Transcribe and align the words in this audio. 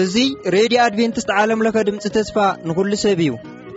እዙ 0.00 0.16
ሬድዮ 0.54 0.78
ኣድቨንትስት 0.86 1.30
ዓለምለኸ 1.42 1.76
ድምፂ 1.88 2.02
ተስፋ 2.16 2.36
ንኹሉ 2.66 2.92
ሰብ 3.04 3.20
እዩ 3.24 3.30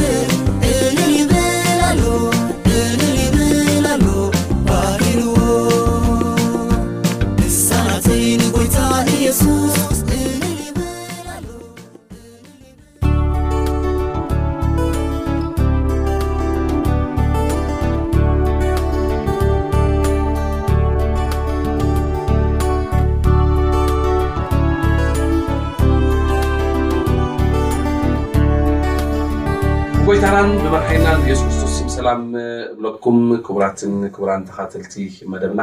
ክብራትን 33.51 33.93
ክብራን 34.15 34.43
ተኻተልቲ 34.49 34.93
መደብና 35.31 35.61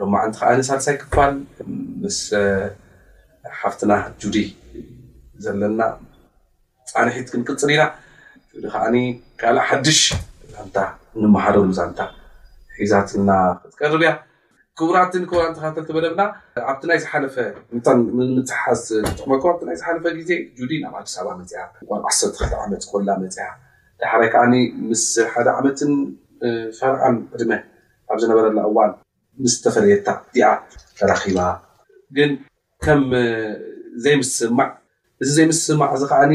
ሎማዓንቲ 0.00 0.36
ከዓን 0.40 0.62
ሳድሳይ 0.68 0.94
ክፋል 1.02 1.32
ምስ 2.02 2.18
ሓፍትና 3.60 3.92
ጁዲ 4.22 4.36
ዘለና 5.44 5.80
ፃንሒት 6.92 7.28
ክንቅፅር 7.32 7.70
ኢና 7.74 7.82
ከዓኒ 8.70 8.96
ካልእ 9.40 9.64
ሓዱሽ 9.68 10.00
ዛንታ 10.54 10.76
ንመሓርሉ 11.24 11.68
ዛንታ 11.80 12.00
ሒዛትልና 12.80 13.30
ክትቀርብ 13.62 14.02
ያ 14.08 14.12
ክብራትን 14.78 15.24
ክብራን 15.30 15.54
ተካተልቲ 15.60 15.90
መደብና 15.98 16.22
ኣብቲ 16.70 16.82
ናይ 16.90 16.98
ዝሓለፈ 17.04 17.36
ምፅሓ 17.74 18.62
ዝጥቅመኩም 18.86 19.50
ኣብናይ 19.54 19.76
ዝሓለፈ 19.82 20.04
ግዜ 20.20 20.30
ጁዲ 20.58 20.72
ናብ 20.84 20.94
ኣዲስባ 21.02 21.28
መፅኣ 21.42 21.54
ዓሰርተ 22.10 22.38
ዓመ 22.64 22.70
ዝኮላ 22.84 23.08
መፅያ 23.24 23.48
ዳሓይ 24.02 24.28
ከዓ 24.34 24.42
ምስ 24.90 25.04
ሓደ 25.32 25.48
ዓመትን 25.58 25.92
ፈርዓን 26.78 27.16
ቅድሜ 27.32 27.52
ኣብ 28.10 28.16
ዝነበረና 28.22 28.58
እዋን 28.68 28.90
ምስ 29.42 29.52
ዝተፈለየታ 29.54 30.08
ድኣ 30.34 30.44
ተራኺባ 30.98 31.38
ግን 32.16 32.30
ከም 32.84 33.02
ዘይ 34.04 34.14
ምስስማዕ 34.20 34.68
እዚ 35.22 35.28
ዘይ 35.38 35.46
ምስስማዕ 35.50 35.88
እዚ 35.96 36.02
ከዓኒ 36.12 36.34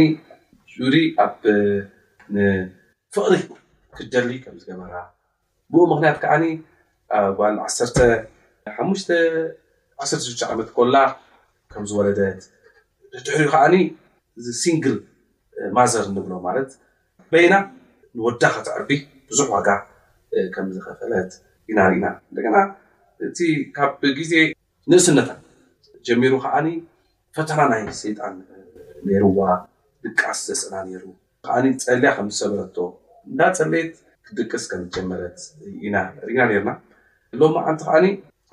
ሪ 0.93 0.95
ኣብ 1.25 1.35
ንፍቕሪ 2.35 3.33
ክደሊ 3.99 4.29
ከም 4.43 4.53
ዝገበራ 4.61 4.93
ብኡ 5.73 5.81
ምክንያት 5.93 6.17
ከዓኒ 6.23 6.43
ኣጓል 7.19 7.55
1ሓሙ160 7.65 10.43
ዓመት 10.53 10.69
ኮላ 10.77 10.95
ከም 11.73 11.83
ዝወለደት 11.91 12.41
ድሕሪ 13.25 13.43
ከዓኒ 13.53 13.75
እዚ 14.39 14.47
ሲንግል 14.61 14.95
ማዘር 15.77 16.05
እንብሎ 16.09 16.31
ማለት 16.47 16.69
በይና 17.33 17.53
ንወዳኻ 18.17 18.55
ትዕርቢ 18.65 18.89
ብዙሕ 19.29 19.47
ዋጋ 19.55 19.67
ከም 20.55 20.67
ዝከፈለት 20.75 21.31
ኢናሪኢና 21.71 22.05
እንደና 22.29 22.55
እቲ 23.27 23.39
ካብ 23.77 24.01
ግዜ 24.19 24.33
ንእስነታት 24.91 25.39
ጀሚሩ 26.07 26.33
ከዓኒ 26.43 26.67
ፈተና 27.37 27.59
ናይ 27.71 27.81
ሰይጣን 28.01 28.35
ነርዋ 29.09 29.39
ድቃስ 30.05 30.39
ዝተስእና 30.47 30.75
ነይሩ 30.89 31.03
ከዓኒ 31.47 31.65
ፀልያ 31.85 32.09
ከምዝሰበረቶ 32.17 32.77
እንዳ 33.29 33.41
ፀሌት 33.57 33.91
ክድቅስ 34.27 34.63
ከምዝጀመረት 34.71 35.39
ኢርኢና 35.73 35.97
ርና 36.29 36.39
ሎም 37.41 37.55
ዓንቲ 37.65 37.81
ከዓኒ 37.89 38.05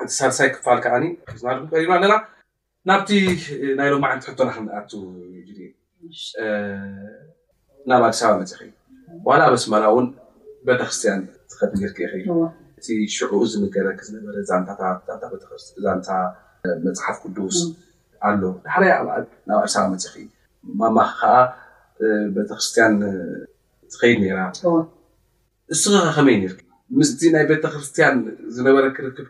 እቲ 0.03 0.11
ሳርሳይ 0.21 0.49
ክፋል 0.57 0.79
ከዓኒ 0.87 1.05
ክናድኩ 1.31 1.65
ጠሪና 1.73 1.93
ኣለና 1.99 2.15
ናብቲ 2.89 3.11
ናይ 3.79 3.89
ሎ 3.93 3.97
ዓንቲ 4.11 4.25
ሕቶና 4.31 4.51
ክንኣቱ 4.57 4.91
ናብ 7.91 8.03
ኣዲስባባ 8.09 8.35
መፅ 8.43 8.51
ኪ 8.61 8.69
ዋላ 9.29 9.41
ኣበስመላ 9.49 9.85
እውን 9.93 10.07
ቤተክርስትያን 10.69 11.21
ርክየ 11.65 11.87
እቲ 12.79 12.87
ሽዑኡ 13.15 13.43
ዝምገረክ 13.51 13.99
ዝነበረ 14.07 14.35
ዛንታዛንታ 14.49 16.09
መፅሓፍ 16.87 17.17
ቅዱስ 17.25 17.59
ኣለ 18.29 18.41
ድሓይ 18.65 18.91
ኣኣ 18.97 19.09
ናባዕሳባ 19.49 19.83
መፅእኺ 19.93 20.17
ማማክ 20.81 21.11
ከዓ 21.19 21.37
ቤተክርስትያን 22.37 22.95
ትኸይድ 23.93 24.19
ነራ 24.23 24.39
ንስክኻ 25.71 25.95
ከመይ 26.17 26.37
ንር 26.43 26.53
ምስቲ 26.99 27.21
ናይ 27.35 27.45
ቤተክርስትያን 27.53 28.17
ዝነበረ 28.57 28.85
ክርክብ 28.97 29.27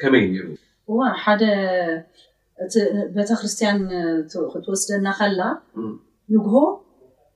ከመይ 0.00 0.24
እኒሩ 0.28 0.44
ዋ 0.96 1.10
ሓደ 1.24 1.42
እቲ 2.64 2.74
ቤተክርስትያን 3.18 3.78
ክትወስደና 4.52 5.06
ከላ 5.18 5.40
ንጉሆ 6.32 6.56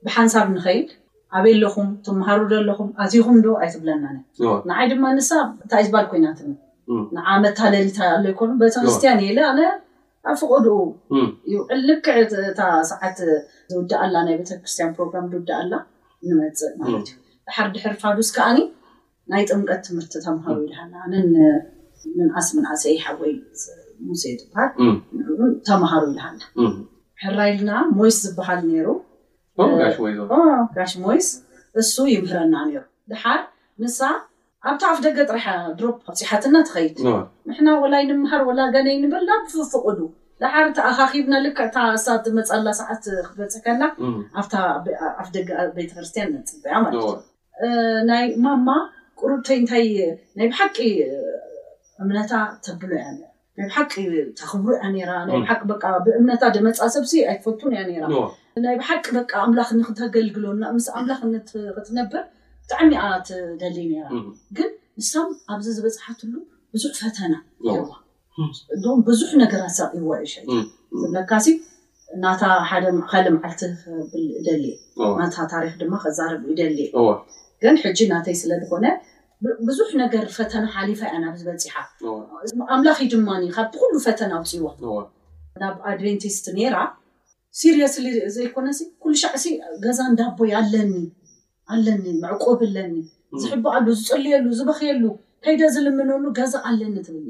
ብሓንሳብ 0.06 0.46
ንኸይድ 0.56 0.88
ኣበይ 1.36 1.52
ኣለኹም 1.56 1.88
ትምሃሩ 2.06 2.40
ዘለኹም 2.52 2.88
ኣዝዩኹም 3.02 3.36
ዶ 3.44 3.50
ኣይትብለና 3.62 4.04
ንዓይ 4.70 4.86
ድማ 4.90 5.04
ንሳብ 5.18 5.46
እንታይይ 5.64 5.84
ዝበሃል 5.88 6.06
ኮይናትን 6.12 6.50
ንዓመት 7.16 7.54
ታለሊታ 7.60 7.98
ኣሎ 8.14 8.24
ይኮኑ 8.32 8.50
ቤተክርስትያን 8.62 9.20
እየኢለ 9.24 9.38
ኣነ 9.50 9.60
ኣፍቅድኡ 10.32 10.74
ይውዕል 11.52 11.80
ልክዕእታ 11.88 12.60
ሰዓት 12.90 13.18
ዝውዳእ 13.72 14.00
ኣላ 14.06 14.14
ናይ 14.28 14.36
ቤተክርስትያን 14.40 14.90
ፕሮግራም 14.96 15.26
ዝውዳ 15.34 15.50
ኣላ 15.64 15.72
ንመፅእ 16.30 16.72
ማለት 16.80 17.08
እዩ 17.12 17.16
ሓር 17.56 17.68
ድሕር 17.76 17.94
ፋዱስ 18.02 18.30
ከኣኒ 18.36 18.58
ናይ 19.32 19.42
ጥምቀት 19.50 19.80
ትምህርቲ 19.88 20.14
ተምሃሩ 20.26 20.56
ይልሃ 20.64 20.80
ነምንኣስ 21.12 22.48
ምንዓሰ 22.56 22.82
ሓወይ 23.04 23.32
ሙሴ 24.08 24.24
ዝበሃል 24.40 24.70
ንዕ 25.20 25.28
ተምሃሩ 25.68 26.02
ይልሃላ 26.10 26.40
ሕራይልና 27.22 27.70
ሞስ 27.98 28.14
ዝበሃል 28.26 28.60
ነይሩ 28.70 28.88
ጋሽሞጋሽሞይስ 29.80 31.26
eh, 31.30 31.40
oh, 31.40 31.48
እሱ 31.80 31.94
ይምህረና 32.14 32.54
ነይሩ 32.68 32.78
ድሓር 33.10 33.40
ንሳ 33.82 33.98
ኣብታ 34.70 34.82
ኣፍ 34.92 34.98
ደገ 35.06 35.18
ጥራሐ 35.30 35.46
ድሮ 35.78 35.86
ኣብፂሓትና 36.10 36.54
ትኸይድ 36.68 36.96
ንሕና 37.48 37.68
ወላ 37.82 37.94
ይንምሃር 38.02 38.42
ወላ 38.48 38.60
ገነይንብላ 38.74 39.28
ብፍፍቅሉ 39.44 40.00
ድሓር 40.42 40.68
ተኣኻኺቡና 40.78 41.34
ልክዕ 41.46 41.64
እ 41.64 41.94
እሳ 41.98 42.06
መፃላ 42.38 42.66
ሰዓት 42.80 43.04
ክትበፅሕ 43.28 43.60
ከላ 43.66 43.82
ኣኣፍ 44.36 45.28
ደገ 45.36 45.50
ቤተክርስትያን 45.78 46.32
ፅበያ 46.50 46.74
ማለት 46.86 47.02
እዩ 47.02 48.04
ናይ 48.10 48.24
ማማ 48.44 48.68
ቁሩብተይ 49.22 49.58
እንታይ 49.62 49.86
ናይ 50.38 50.46
ብሓቂ 50.52 50.78
እምነታ 52.02 52.32
ተብሎ 52.66 52.90
ያያኒ 53.00 53.20
ናይ 53.60 53.68
ብ 53.70 53.74
ሓቂ 53.76 54.02
ተኽብሩ 54.40 54.68
እያ 54.88 55.06
ናይ 55.28 55.36
ብሓቂ 55.44 55.60
በ 55.68 55.72
ብእምነታ 56.04 56.42
ድመፃሰብሲ 56.56 57.12
ኣይትፈቱን 57.30 57.72
እያ 57.80 57.98
ራ 58.02 58.06
ናይ 58.64 58.74
ብሓቂ 58.80 59.04
በ 59.16 59.24
ኣምላኽንክተገልግሎና 59.44 60.62
ምስ 60.76 60.86
ኣምላኽነክትነብር 60.98 62.22
ብጣዕሚ 62.64 62.90
ኣት 63.08 63.28
ደሊ 63.62 63.78
ራ 64.04 64.08
ግን 64.58 64.70
ንሳም 65.00 65.28
ኣብዚ 65.54 65.66
ዝበፅሓትሉ 65.78 66.32
ብዙሕ 66.74 66.92
ፈተና 67.00 67.34
ዋ 67.68 67.76
ዶም 68.84 68.98
ብዙሕ 69.08 69.30
ነገራት 69.42 69.74
ሰብእዋ 69.78 70.12
ይሸ 70.24 70.34
ለካሲ 71.16 71.46
ናታ 72.22 72.42
ሓደከሊእ 72.68 73.32
መዓልቲ 73.36 73.60
ብል 74.12 74.28
እደሊ 74.40 74.64
ናታ 75.20 75.36
ታሪክ 75.54 75.74
ድማ 75.80 75.94
ከዛረብ 76.04 76.44
ደሊ 76.60 76.78
ግን 77.62 77.74
ሕጂ 77.84 77.98
ናተይ 78.12 78.34
ስለ 78.40 78.52
ዝኮነ 78.62 78.86
ብዙሕ 79.68 79.88
ነገር 80.02 80.24
ፈተና 80.36 80.64
ሓሊፋ 80.74 81.00
እያ 81.10 81.18
ናብ 81.22 81.36
ዝበፂሓ 81.40 81.74
ኣምላኪ 82.74 83.00
ድማ 83.12 83.28
ካብቲ 83.56 83.74
ኩሉ 83.82 83.94
ፈተና 84.06 84.32
ኣውፅዎ 84.40 84.64
ናብ 85.62 85.76
ኣድቨንቲስት 85.90 86.46
ኔራ 86.58 86.76
ሲሪስሊ 87.60 88.06
ዘይኮነሲ 88.36 88.80
ኩሉ 89.04 89.14
ሻዕሲ 89.22 89.46
ገዛ 89.84 89.98
እንዳቦዩ 90.10 90.52
ኣለኒ 90.60 90.92
ኣለኒ 91.74 92.04
መዕቆብለኒ 92.24 92.92
ዝሕባኣሉ 93.42 93.86
ዝፀልየሉ 94.02 94.46
ዝበክየሉ 94.60 95.02
ከይደ 95.44 95.60
ዝልመነሉ 95.76 96.24
ገዛ 96.38 96.54
ኣለኒ 96.70 96.96
ትብኒ 97.06 97.28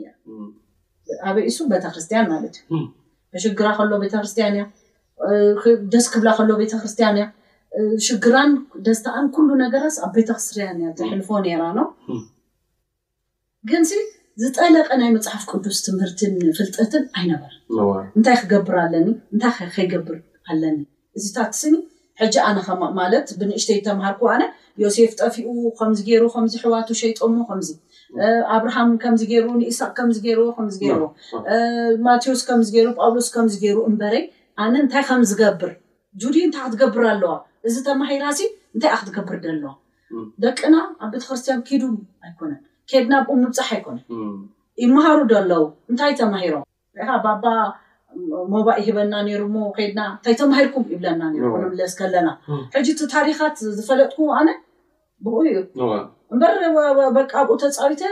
ኣበይ 1.29 1.45
እሱ 1.51 1.59
ቤተክርስቲያን 1.73 2.27
ማለት 2.35 2.57
እዩ 2.63 2.81
ብሽግራ 3.35 3.67
ከሎዎ 3.79 3.97
ቤተክርስቲያን 4.05 4.55
እያ 4.59 4.65
ደስ 5.95 6.07
ክብላ 6.13 6.29
ከለዎ 6.39 6.55
ቤተክርስቲያን 6.63 7.17
እያ 7.21 7.27
ሽግራን 8.07 8.53
ደስታኣን 8.87 9.27
ኩሉ 9.35 9.49
ነገራስ 9.65 9.97
ኣብ 10.07 10.13
ቤተ 10.19 10.29
ኣክስርያ 10.37 10.67
ተሕልፎ 10.99 11.29
ነራ 11.45 11.65
ኖ 11.77 11.81
ግንዚ 13.71 13.91
ዝጠለቐ 14.43 14.89
ናይ 15.01 15.11
መፅሓፍ 15.17 15.43
ቅዱስ 15.53 15.79
ትምህርትን 15.87 16.33
ፍልጠትን 16.59 17.05
ኣይነበርን 17.19 17.61
እንታይ 18.17 18.37
ክገብር 18.43 18.77
ኣለኒ 18.85 19.09
እንታይ 19.35 19.53
ከይገብር 19.75 20.19
ኣለኒ 20.53 20.79
እዚታትስኒ 21.19 21.77
ሕጂ 22.21 22.37
ኣነ 22.49 22.59
ከማለት 22.67 23.29
ብንእሽተይ 23.41 23.79
ተምሃርኩ 23.87 24.23
ኣነ 24.35 24.43
ዮሴፍ 24.85 25.13
ጠፊኡ 25.23 25.47
ከምገሩ 25.79 26.23
ከምዚ 26.35 26.55
ሕዋቱ 26.65 26.89
ሸይጠሞ 27.03 27.37
ከምዚ 27.51 27.71
ኣብርሃም 28.57 28.91
ከምዚገሩ 29.03 29.47
ንእስሃቅ 29.61 29.93
ከምገ 29.99 30.27
ምገሩ 30.73 31.03
ማቴዎስ 32.07 32.43
ከምገይሩ 32.49 32.89
ጳውሎስ 32.99 33.29
ከምዝገይሩ 33.37 33.79
እንበረይ 33.91 34.25
ኣነ 34.65 34.75
እንታይ 34.85 35.05
ከም 35.11 35.23
ዝገብር 35.31 35.73
ጁዲ 36.23 36.37
እንታይ 36.49 36.63
ክትገብር 36.67 37.05
ኣለዋ 37.13 37.33
እዚ 37.69 37.77
ተማሂራ 37.89 38.25
እሲ 38.35 38.41
እንታይ 38.75 38.91
ኣክትገብር 38.97 39.37
ደለዎ 39.47 39.69
ደቅና 40.45 40.75
ኣብ 41.05 41.09
ቤተክርስትያን 41.15 41.61
ኪዱ 41.69 41.83
ኣይኮነን 42.27 42.61
ከድና 42.91 43.15
ብኡ 43.27 43.35
ምብፃሕ 43.43 43.69
ኣይኮነን 43.77 44.05
ይምሃሩ 44.85 45.19
ደለዉ 45.33 45.65
እንታይ 45.91 46.13
ተማሂሮም 46.21 46.65
ሪኻ 47.01 47.11
ባባ 47.27 47.45
ሞባ 48.53 48.69
ሂበና 48.87 49.15
ነይሩ 49.27 49.43
ሞ 49.55 49.59
ከይድና 49.77 50.01
እንታይ 50.15 50.35
ተማሂርኩም 50.43 50.87
ይብለና 50.93 51.23
ንምለስ 51.35 51.93
ከለና 52.01 52.29
ሕጂቲ 52.77 53.01
ታሪኻት 53.17 53.57
ዝፈለጥኩ 53.77 54.19
ኣነ 54.39 54.49
ብኡ 55.25 55.35
እዩ 55.51 55.59
እበረበቂ 56.35 57.31
ኣብኡ 57.43 57.55
ተፃዊተ 57.63 58.03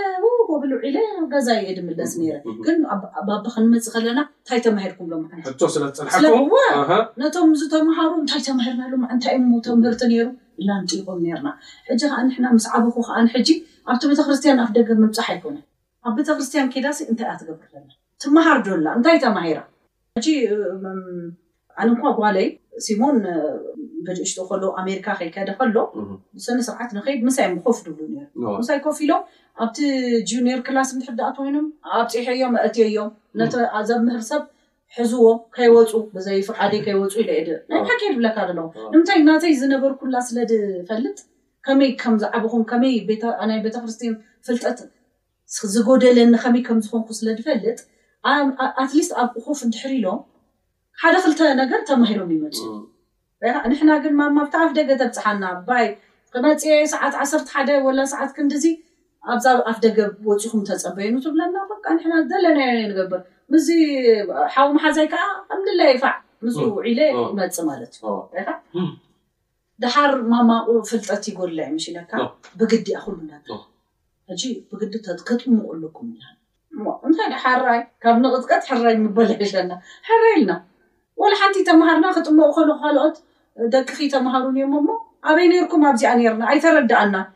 ብልውዒለ 0.63 0.97
ገዛየየ 1.33 1.73
ድምለስ 1.79 2.13
ነረ 2.21 2.37
ግን 2.67 2.79
ኣቢ 2.93 3.03
ክንምፅእ 3.55 3.93
ከለና 3.95 4.21
እንታይ 4.39 4.61
ተማሂር 4.67 4.93
ኩምሎትዋ 4.99 6.55
ነቶም 7.23 7.51
ዝተምሃሩ 7.61 8.11
እንታይ 8.23 8.41
ተማሂርና 8.49 8.83
ሎ 8.93 8.95
እንታእምህርቲ 9.15 9.69
ነሩ 10.13 10.27
እና 10.63 10.71
ንጥይቁም 10.83 11.19
ነርና 11.27 11.49
ሕጂ 11.89 12.01
ከዓ 12.13 12.21
ንሕና 12.29 12.47
ምስ 12.57 12.67
ዓበኩ 12.77 12.97
ከዓንሕጂ 13.09 13.49
ኣብቲ 13.91 14.03
ቤተክርስትያን 14.13 14.63
ኣፍ 14.65 14.71
ደገ 14.79 14.89
ምምፃሕ 15.03 15.29
ኣይኮነን 15.35 15.65
ኣብ 16.09 16.15
ቤተክርስትያን 16.21 16.71
ኬዳሲ 16.75 16.99
እንታይ 17.11 17.29
እኣ 17.29 17.37
ትገብርዘና 17.43 17.91
ትመሃር 18.23 18.59
ዶላ 18.69 18.87
እንታይ 18.99 19.19
ተማሂራ 19.27 19.61
ጂ 20.27 20.35
ኣለ 21.83 21.91
ኳ 22.01 22.05
ጓለይ 22.21 22.47
ሲሞን 22.87 23.17
ብድእሽጢኡ 24.07 24.45
ከሉ 24.51 24.65
ኣሜሪካ 24.83 25.07
ከይከደ 25.21 25.51
ከሎ 25.61 25.77
ሰነ 26.45 26.59
ስርዓት 26.69 26.91
ንከይድ 26.97 27.21
ምሳይ 27.29 27.47
ኮፍ 27.65 27.79
ድሉኒ 27.87 28.15
ንሳይ 28.63 28.79
ኮፍ 28.87 28.99
ኢሎም 29.07 29.23
ኣብቲ 29.65 29.79
ጁኒዮር 30.31 30.61
ክላስ 30.67 30.89
ንትሕድዳኣትኮይኖም 30.97 31.67
ኣብ 32.01 32.07
ፅሐዮም 32.15 32.55
ኣእትዮ 32.65 32.83
እዮም 32.91 33.11
ዚ 33.55 33.67
ኣብ 33.81 33.91
ምህርሰብ 34.07 34.43
ሕዝዎ 34.97 35.25
ከይወፁ 35.57 35.93
ብዘይ 36.15 36.39
ፍቃደይ 36.49 36.81
ከይወፁ 36.87 37.15
ናይ 37.71 37.81
ሓክ 37.89 38.01
ድብለካ 38.13 38.39
ዶሎዎ 38.51 38.67
ንምንታይ 38.93 39.21
ናተይ 39.29 39.55
ዝነበርኩላ 39.63 40.15
ስለ 40.29 40.37
ድፈልጥ 40.53 41.19
ከመይ 41.67 41.91
ከም 42.03 42.15
ዝዓብኹም 42.23 42.63
ከመይ 42.71 42.95
ናይ 43.51 43.59
ቤተክርስትን 43.67 44.15
ፍልጠት 44.49 44.79
ዝጎደለኒ 45.75 46.33
ከመይ 46.47 46.63
ከም 46.71 46.79
ዝኮንኩ 46.87 47.09
ስለድፈልጥ 47.21 47.79
ኣትሊስት 48.83 49.13
ኣብ 49.23 49.31
ኹፍ 49.45 49.61
ድሕሪ 49.75 49.93
ኢሎም 50.01 50.19
ሓደ 51.03 51.17
ክልተ 51.25 51.41
ነገር 51.63 51.81
ተማሂሎም 51.89 52.31
ይመፅ 52.35 52.61
ንሕና 53.71 53.91
ግን 54.05 54.15
ማማ 54.21 54.37
ብቲ 54.47 54.55
ኣፍ 54.65 54.71
ደገ 54.79 54.91
ተብፅሓና 55.01 55.45
ባይ 55.69 55.85
ክነፅ 56.35 56.63
ሰዓት 56.93 57.15
ዓሰርተ 57.23 57.47
ሓደ 57.57 57.69
ወላ 57.87 58.01
ሰዓት 58.13 58.31
ክንዲዚ 58.37 58.65
ኣብዛብ 59.33 59.59
ኣፍ 59.71 59.77
ደገ 59.85 59.99
ወፂኹም 60.29 60.63
ተፀበየ 60.69 61.09
ምስ 61.17 61.27
ብለና 61.35 61.55
ካ 61.85 61.93
ንሕ 61.97 62.07
ዘለናየ 62.31 62.73
ዩ 62.81 62.87
ንገብር 62.93 63.21
ምዚ 63.53 63.69
ሓዊምሓዘይ 64.55 65.07
ከዓ 65.13 65.23
ምድላይ 65.61 65.91
ይፋዕ 65.97 66.17
ምዝ 66.47 66.57
ውዒለ 66.79 66.99
ይመፅ 67.31 67.57
ማለት 67.71 67.93
ድሓር 69.83 70.13
ማማኡ 70.33 70.69
ፍልጠት 70.91 71.25
ይጎላ 71.31 71.59
የምሽ 71.69 71.85
ኢለካ 71.93 72.13
ብግዲ 72.61 72.89
ኣክሉና 73.01 73.33
እጂ 74.33 74.43
ብግዲ 74.73 74.95
ተጥከትኩ 75.07 75.49
ምቆለኩም 75.59 76.09
እንታይ 77.09 77.31
ሓራይ 77.45 77.81
ካብ 78.03 78.17
ንቕጥቀት 78.25 78.65
ሓራይ 78.71 78.97
በለ 79.19 79.41
ና 79.71 79.79
ራይ 80.11 80.21
ኢልና 80.39 80.53
ወለሓንቲ 81.23 81.59
ተምሃርና 81.71 82.07
ክጥሞቕ 82.17 82.49
ኮሉ 82.57 82.69
ካልኦት 82.83 83.17
ደቅኺ 83.75 83.99
ተምሃሩን 84.15 84.57
እዮም 84.59 84.75
እሞ 84.81 84.89
ኣበይ 85.31 85.47
ነርኩም 85.53 85.83
ኣብዚኣ 85.91 86.11
ነርና 86.21 86.43
ኣይተረዳእናን 86.53 87.27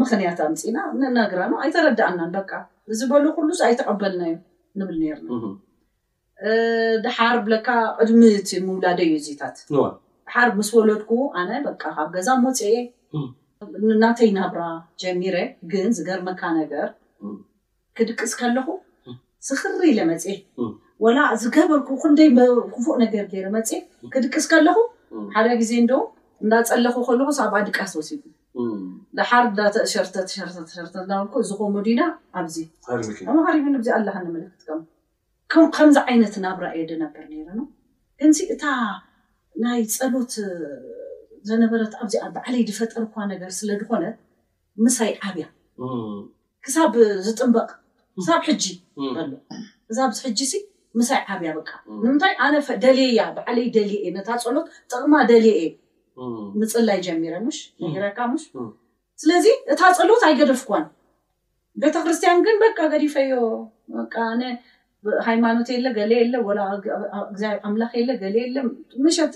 ምክንያት 0.00 0.38
ኣምፂና 0.46 0.78
ንናግራ 1.00 1.40
ኣይተረዳእናን 1.64 2.30
በካ 2.36 2.50
ዝበሉ 3.00 3.24
ኩሉ 3.36 3.48
ኣይተቐበልና 3.68 4.22
እዮ 4.30 4.36
ንብል 4.80 4.96
ነርና 5.02 5.30
ድሓር 7.04 7.36
ብለካ 7.46 7.68
ዕምት 8.06 8.50
ምውላደዩ 8.66 9.10
እዚታት 9.20 9.56
ሓር 10.34 10.50
ምስ 10.58 10.68
በለድኩ 10.76 11.10
ኣነ 11.40 11.50
ካብ 11.82 12.08
ገዛ 12.14 12.28
መፅየ 12.44 12.74
ናተይ 14.04 14.30
ናብራ 14.38 14.62
ጀሚረ 15.02 15.36
ግን 15.72 15.88
ዝገርመካ 15.96 16.42
ነገር 16.60 16.86
ክድቅስ 17.98 18.32
ካ 18.38 18.42
ኣለኹ 18.50 18.68
ዝኽሪ 19.46 19.88
ለመፅ 19.98 20.24
ዋላ 21.04 21.18
ዝገበርኩ 21.42 21.88
ክንደይ 22.02 22.28
ክፉእ 22.74 22.96
ነገር 23.02 23.24
ገይረ 23.32 23.46
መፅ 23.56 23.70
ክድቅስ 24.14 24.44
ከለኹ 24.52 24.76
ሓደ 25.34 25.46
ግዜ 25.60 25.70
ንዶ 25.84 25.92
እዳፀለኩ 26.44 26.96
ከልኩ 27.08 27.28
ሳብኣ 27.38 27.56
ድቃስ 27.68 27.90
ተወሲዱ 27.94 28.22
ንሓርዳተሸርተ 29.18 30.14
ተሸርተሸር 30.28 30.86
ብኩ 31.26 31.34
ዝኮም 31.50 31.74
ድና 31.86 32.00
ኣብዚ 32.40 32.54
ሪብንዚ 33.58 33.86
ኣለሃንምልክት 33.98 34.60
ከም 35.52 35.64
ከምዚ 35.76 35.96
ዓይነት 36.10 36.34
ናብ 36.44 36.58
ራእየ 36.64 36.84
ድነብር 36.90 37.24
ነይረ 37.32 37.48
ኖ 37.58 37.62
እንዚ 38.26 38.38
እታ 38.54 38.64
ናይ 39.64 39.80
ፀሎት 39.96 40.34
ዝነበረት 41.48 41.94
ኣብዚኣ 42.02 42.26
ብዓለይ 42.36 42.62
ዝፈጠር 42.68 43.02
እኳ 43.08 43.14
ነገር 43.32 43.50
ስለድኮነት 43.60 44.16
ምሳይ 44.84 45.12
ዓብያ 45.28 45.46
ክሳብ 46.66 46.92
ዝጥንበቕ 47.26 47.68
ክሳብ 48.18 48.40
ሕጂ 48.48 48.64
ሎ 49.16 49.32
ክሳብ 49.88 50.10
ዝሕጂ 50.18 50.40
ምሳይ 51.00 51.20
ዓብያ 51.34 51.50
ብቃ 51.58 51.70
ንምንታይ 52.04 52.34
ኣነደልየያ 52.46 53.22
ብዓለይ 53.36 53.66
ደልየ 53.76 53.98
እየ 54.02 54.12
ነታ 54.16 54.28
ፀሎት 54.44 54.66
ጥቕማ 54.90 55.14
ደልየ 55.30 55.60
እ 56.22 56.26
ምፅላይ 56.62 56.98
ጀሚረ 57.06 57.34
ሽ 57.58 57.60
ንሂረካ 57.84 58.18
ሽ 58.42 58.44
ስለዚ 59.22 59.46
እታ 59.74 59.80
ፀሎት 59.98 60.22
ኣይገደፍክን 60.28 60.84
ቤተክርስቲያን 61.82 62.40
ግን 62.46 62.56
በቃ 62.64 62.78
ገዲፈዮ 62.94 63.32
ኣነ 64.30 64.42
ሃይማኖት 65.28 65.68
የለ 65.74 65.86
ገሌየለ 65.98 66.34
እግዚ 67.30 67.42
ኣምላኽ 67.68 67.92
የገሌየለ 68.00 68.56
መሸሕ 69.06 69.30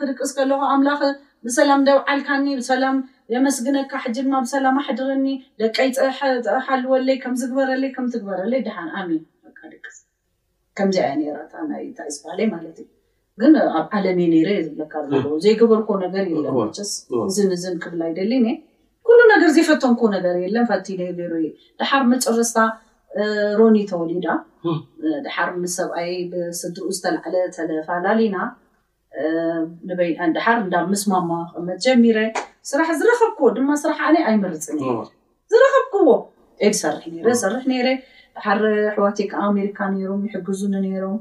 ክርቅስ 0.00 0.30
ከለኩ 0.36 0.62
ኣምላኽ 0.74 1.00
ብሰላም 1.46 1.80
ደብዓልካኒ 1.88 2.46
ብሰላም 2.60 2.96
የመስግነካ 3.34 3.92
ሕጅድማ 4.04 4.34
ብሰላም 4.46 4.76
ኣሕድርኒ 4.84 5.26
ደቀይሓልወለይ 5.62 7.18
ከምዝግበረለይ 7.24 7.92
ከምትግበረለይ 7.96 8.62
ድ 8.68 8.72
ሚን 9.10 9.20
ስ 9.96 10.00
ከምዚ 10.78 10.96
ኣያ 11.14 11.24
ራታ 11.38 11.54
እንታይ 11.64 12.10
ዝበሃለ 12.16 12.40
ማለት 12.54 12.76
እዩ 12.82 12.88
ግን 13.40 13.52
ኣብ 13.78 13.86
ዓለምየ 13.96 14.28
ነረ 14.34 14.48
ዘለካ 14.66 14.92
ዘለዎ 15.08 15.34
ዘይገበርኮ 15.44 15.88
ነገር 16.04 16.24
የለን 16.34 16.54
ርስ 16.78 16.92
እዝን 17.30 17.50
እዝን 17.56 17.74
ክብል 17.82 18.00
ኣይደሊኒ 18.08 18.46
ኩሉ 19.06 19.18
ነገር 19.32 19.48
ዘይፈተንኩ 19.56 20.00
ነገር 20.16 20.34
የለን 20.44 20.66
ፈቲ 20.70 20.86
እዩ 21.08 21.44
ድሓር 21.80 22.02
መጨረስታ 22.12 22.58
ሮኒ 23.60 23.76
ተወሊዳ 23.90 24.26
ድሓር 25.24 25.48
ምስ 25.62 25.72
ሰብኣይ 25.78 26.10
ብስድሪኡ 26.32 26.88
ዝተላዕለ 26.98 27.34
ተለፈላሊና 27.56 28.36
በይዳሓር 29.98 30.56
እንዳ 30.64 30.74
ምስማማ 30.92 31.32
ክመት 31.54 31.78
ጀሚረ 31.86 32.18
ስራሕ 32.70 32.88
ዝረኸብክዎ 33.00 33.48
ድማ 33.56 33.68
ስራሕ 33.82 33.98
ኣነ 34.10 34.16
ኣይምርፅ 34.30 34.64
እ 34.74 34.78
ዝረኸብክዎ 35.52 36.08
ኤ 36.66 36.68
ዝሰርሕ 36.76 37.02
ረ 37.24 37.28
ዝሰርሕ 37.40 37.64
ነረ 37.72 37.86
ድሓር 38.36 38.60
ሕዋትይ 38.96 39.26
ከዓ 39.32 39.40
ኣሜሪካ 39.50 39.78
ነይሮም 39.94 40.22
ይሕግዙኒ 40.28 40.72
ነይሮም 40.86 41.16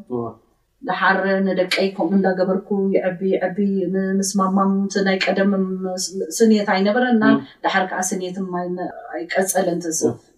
ድሓር 0.88 1.18
ንደቀይ 1.48 1.88
ከምኡ 1.96 2.14
እንዳገበርኩ 2.18 2.70
ይቢይ 2.94 3.34
ይቢ 3.44 3.58
ንምስ 3.94 4.30
ማማምቲ 4.40 4.94
ናይ 5.08 5.18
ቀደም 5.26 5.52
ስኔት 6.38 6.70
ኣይነበረና 6.76 7.24
ዳሓር 7.64 7.84
ከዓ 7.92 8.00
ስኔትኣይቀፀለን 8.10 9.80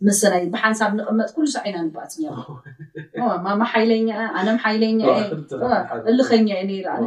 ምስናይ 0.07 0.43
ብሓንሳብ 0.53 0.91
ንቕመጥ 0.99 1.29
ኩሉ 1.35 1.47
ሳዓኢና 1.55 1.77
ንባእትኛማማ 1.87 3.61
ሓይለኛ 3.73 4.09
ኣነም 4.39 4.57
ሓይለኛ 4.65 4.99
እልኸኛ 6.11 6.47
እየ 6.55 6.63
ነይራኣለ 6.71 7.05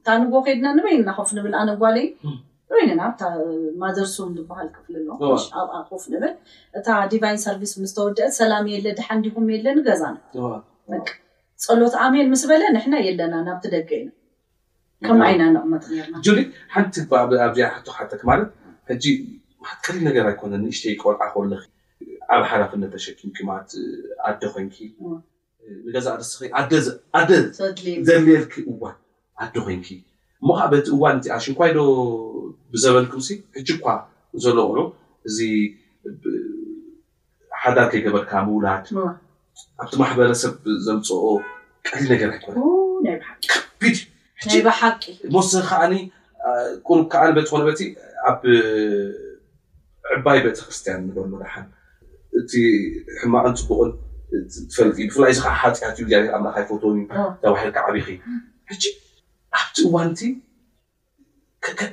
እታ 0.00 0.08
ንጎ 0.22 0.34
ኬድና 0.48 0.66
ንበይና 0.78 1.08
ኮፍ 1.18 1.30
ንብል 1.38 1.54
ኣነጓለዩ 1.60 2.06
ወይኒናብ 2.74 3.20
ማዘርሱ 3.80 4.16
ዝበሃል 4.36 4.68
ክፍል 4.76 4.94
ሎ 5.06 5.10
ኣብኣ 5.60 5.74
ኮፍ 5.90 6.04
ንብል 6.14 6.32
እታ 6.78 6.88
ዲቫይን 7.12 7.40
ሰርቪስ 7.46 7.72
ምስ 7.82 7.92
ተወድአ 7.98 8.28
ሰላም 8.40 8.66
እየለ 8.70 8.86
ድሓንዲኹም 8.98 9.48
የለኒ 9.54 9.78
ገዛኒ 9.88 10.16
ፀሎት 11.66 11.94
ኣሜን 12.04 12.28
ምስ 12.32 12.42
በለ 12.50 12.62
ንሕና 12.76 12.94
የለና 13.08 13.34
ናብቲ 13.48 13.64
ደገ 13.74 13.90
ኢኒ 14.02 14.08
ከም 15.06 15.20
ዓይና 15.28 15.42
ንቕመጥ 15.56 15.84
ንርናሓንቲኣ 15.94 16.82
ትሪነር 19.86 20.26
ኣነሽይቆርዓ 20.48 21.22
ክለ 21.34 21.52
ኣብ 22.32 22.42
ሓላፍነት 22.50 22.90
ተሸኪምኪማት 22.96 23.68
ኣደ 24.28 24.42
ኮንኪ 24.54 24.76
ንገዛእ 25.86 26.16
ደስ 26.72 26.86
ኣደ 27.18 27.30
ዘልየርኪ 28.08 28.54
እዋ 28.72 28.82
ኣደ 29.44 29.54
ኮንኪ 29.66 29.88
እሞከዓ 30.42 30.66
በቲ 30.72 30.86
እዋን 30.96 31.14
እንቲኣሽንኳይ 31.16 31.70
ዶ 31.78 31.80
ብዘበንኩምሲ 32.72 33.28
ሕጂ 33.56 33.68
ኳ 33.84 33.96
ዘለ 34.44 34.58
ቁዑ 34.70 34.78
እዚ 35.28 35.38
ሓዳር 37.62 37.86
ከይገበርካ 37.92 38.32
ምውላድ 38.48 38.84
ኣብቲ 39.82 39.94
ማሕበረሰብ 40.02 40.52
ዘምፅኦ 40.86 41.26
ቀሊ 41.88 42.02
ነገር 42.12 42.28
ኣይኮነይ 42.36 43.18
ከቢድ 43.50 43.96
ሞስ 45.36 45.52
ከዓኒ 45.68 45.94
ሩ 46.96 46.98
ከዓ 47.12 47.22
ቤት 47.36 47.48
ኮነበቲ 47.52 47.80
ኣብ 48.30 48.42
ዕባይ 50.16 50.38
ቤተክርስትያን 50.44 50.98
ንገሉድሓን 51.08 51.66
እቲሕማቕን 52.40 53.54
ፅጉቕን 53.68 53.90
ትፈል 54.70 54.88
እ 54.90 54.92
ብፍላይ 55.08 55.30
እዚ 55.34 55.38
ሓፂኣትእዩ 55.46 56.04
ኣብላካይ 56.36 56.64
ፎቶዩ 56.68 56.98
ተባሒልካ 57.42 57.76
ዓቢኺ 57.88 58.06
ሕ 58.08 58.10
ኣብቲ 59.60 59.76
እዋንቲ 59.88 60.18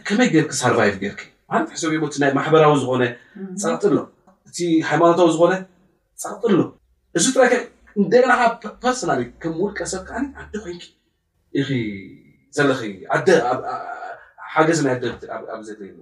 ከመይ 0.08 0.28
ገርክ 0.36 0.52
ሰርቫይቭ 0.62 0.94
ጌርኪ 1.04 1.22
ማለት 1.52 1.68
ሓሰብእ 1.74 2.16
ናይ 2.24 2.32
ማሕበራዊ 2.38 2.74
ዝኮነ 2.84 3.04
ፀቕጥ 3.64 3.84
ሎ 3.96 3.98
እቲ 4.50 4.58
ሃይማኖታዊ 4.90 5.28
ዝኮነ 5.36 5.54
ፀቕጥ 6.24 6.52
ሎ 6.60 6.62
እዚ 7.20 7.26
ራከ 7.44 7.54
ንደላካ 8.02 8.42
ፐርሶናሊ 8.84 9.20
ከም 9.42 9.54
ውልቀሰብ 9.64 10.02
ከዓ 10.10 10.18
ኣዲ 10.42 10.54
ኮይን 10.64 10.78
ዘለሓገዝ 12.58 14.80
ናይ 14.86 14.94
ኣደ 14.98 15.04
ኣ 15.56 15.58
ዘየዋ 15.70 15.98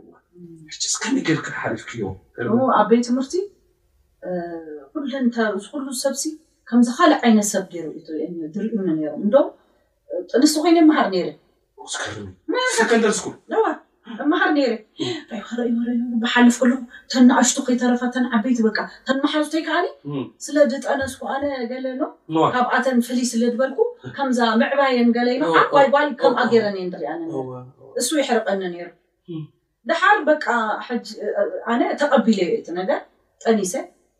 ከመይ 1.04 1.22
ጌርክ 1.30 1.48
ሓሪፍክ 1.62 1.90
ዮኣቤት 2.02 3.04
ትምህርቲ 3.08 3.34
ኩለን 4.94 5.26
ዝኩሉ 5.64 5.86
ሰብሲ 6.04 6.24
ከምዝ 6.70 6.88
ካልእ 6.98 7.20
ዓይነት 7.26 7.48
ሰብ 7.52 7.66
ዩርኡኒ 7.74 9.00
እዶ 9.26 9.36
ጥንስቲ 10.32 10.56
ኮይኑ 10.64 10.78
ኣምሃር 10.84 11.08
ነይረንደርስኩ 11.14 13.26
ዋ 13.64 13.66
ኣምሃር 14.26 14.50
ነይረ 14.58 14.74
ክረአዩ 15.50 15.70
ብሓልፍ 16.24 16.58
ል 16.68 16.72
ተን 17.12 17.24
ናኣሽቶ 17.30 17.58
ከይተረፋ 17.68 18.02
ተን 18.16 18.26
ዓበይቲ 18.38 18.60
በ 18.66 18.70
ተን 19.08 19.18
መሓርፍተይከኣሊ 19.26 19.86
ስለ 20.46 20.56
ድጠነስኩ 20.72 21.22
ኣነ 21.36 21.44
ገለሎ 21.72 22.02
ካብኣተን 22.56 22.98
ፍልይ 23.10 23.26
ስለ 23.32 23.42
ዝበልኩ 23.54 23.80
ከምዛ 24.18 24.40
ምዕባየን 24.64 25.10
ገለ 25.18 25.28
ኣጓይ 25.62 25.88
ጓይ 25.96 26.08
ከምኣ 26.24 26.40
ገይረኒ 26.54 26.78
እየ 26.86 26.92
ሪኣኒ 27.04 27.22
እሱ 28.02 28.10
ይሕርቀኒ 28.24 28.62
ነሩ 28.74 28.88
ድሓር 29.92 30.18
በቃ 30.32 30.46
ኣነ 31.74 31.82
ተቐቢለዩ 32.02 32.50
እቲ 32.60 32.68
ነገር 32.82 33.00
ጠኒሰ 33.46 33.74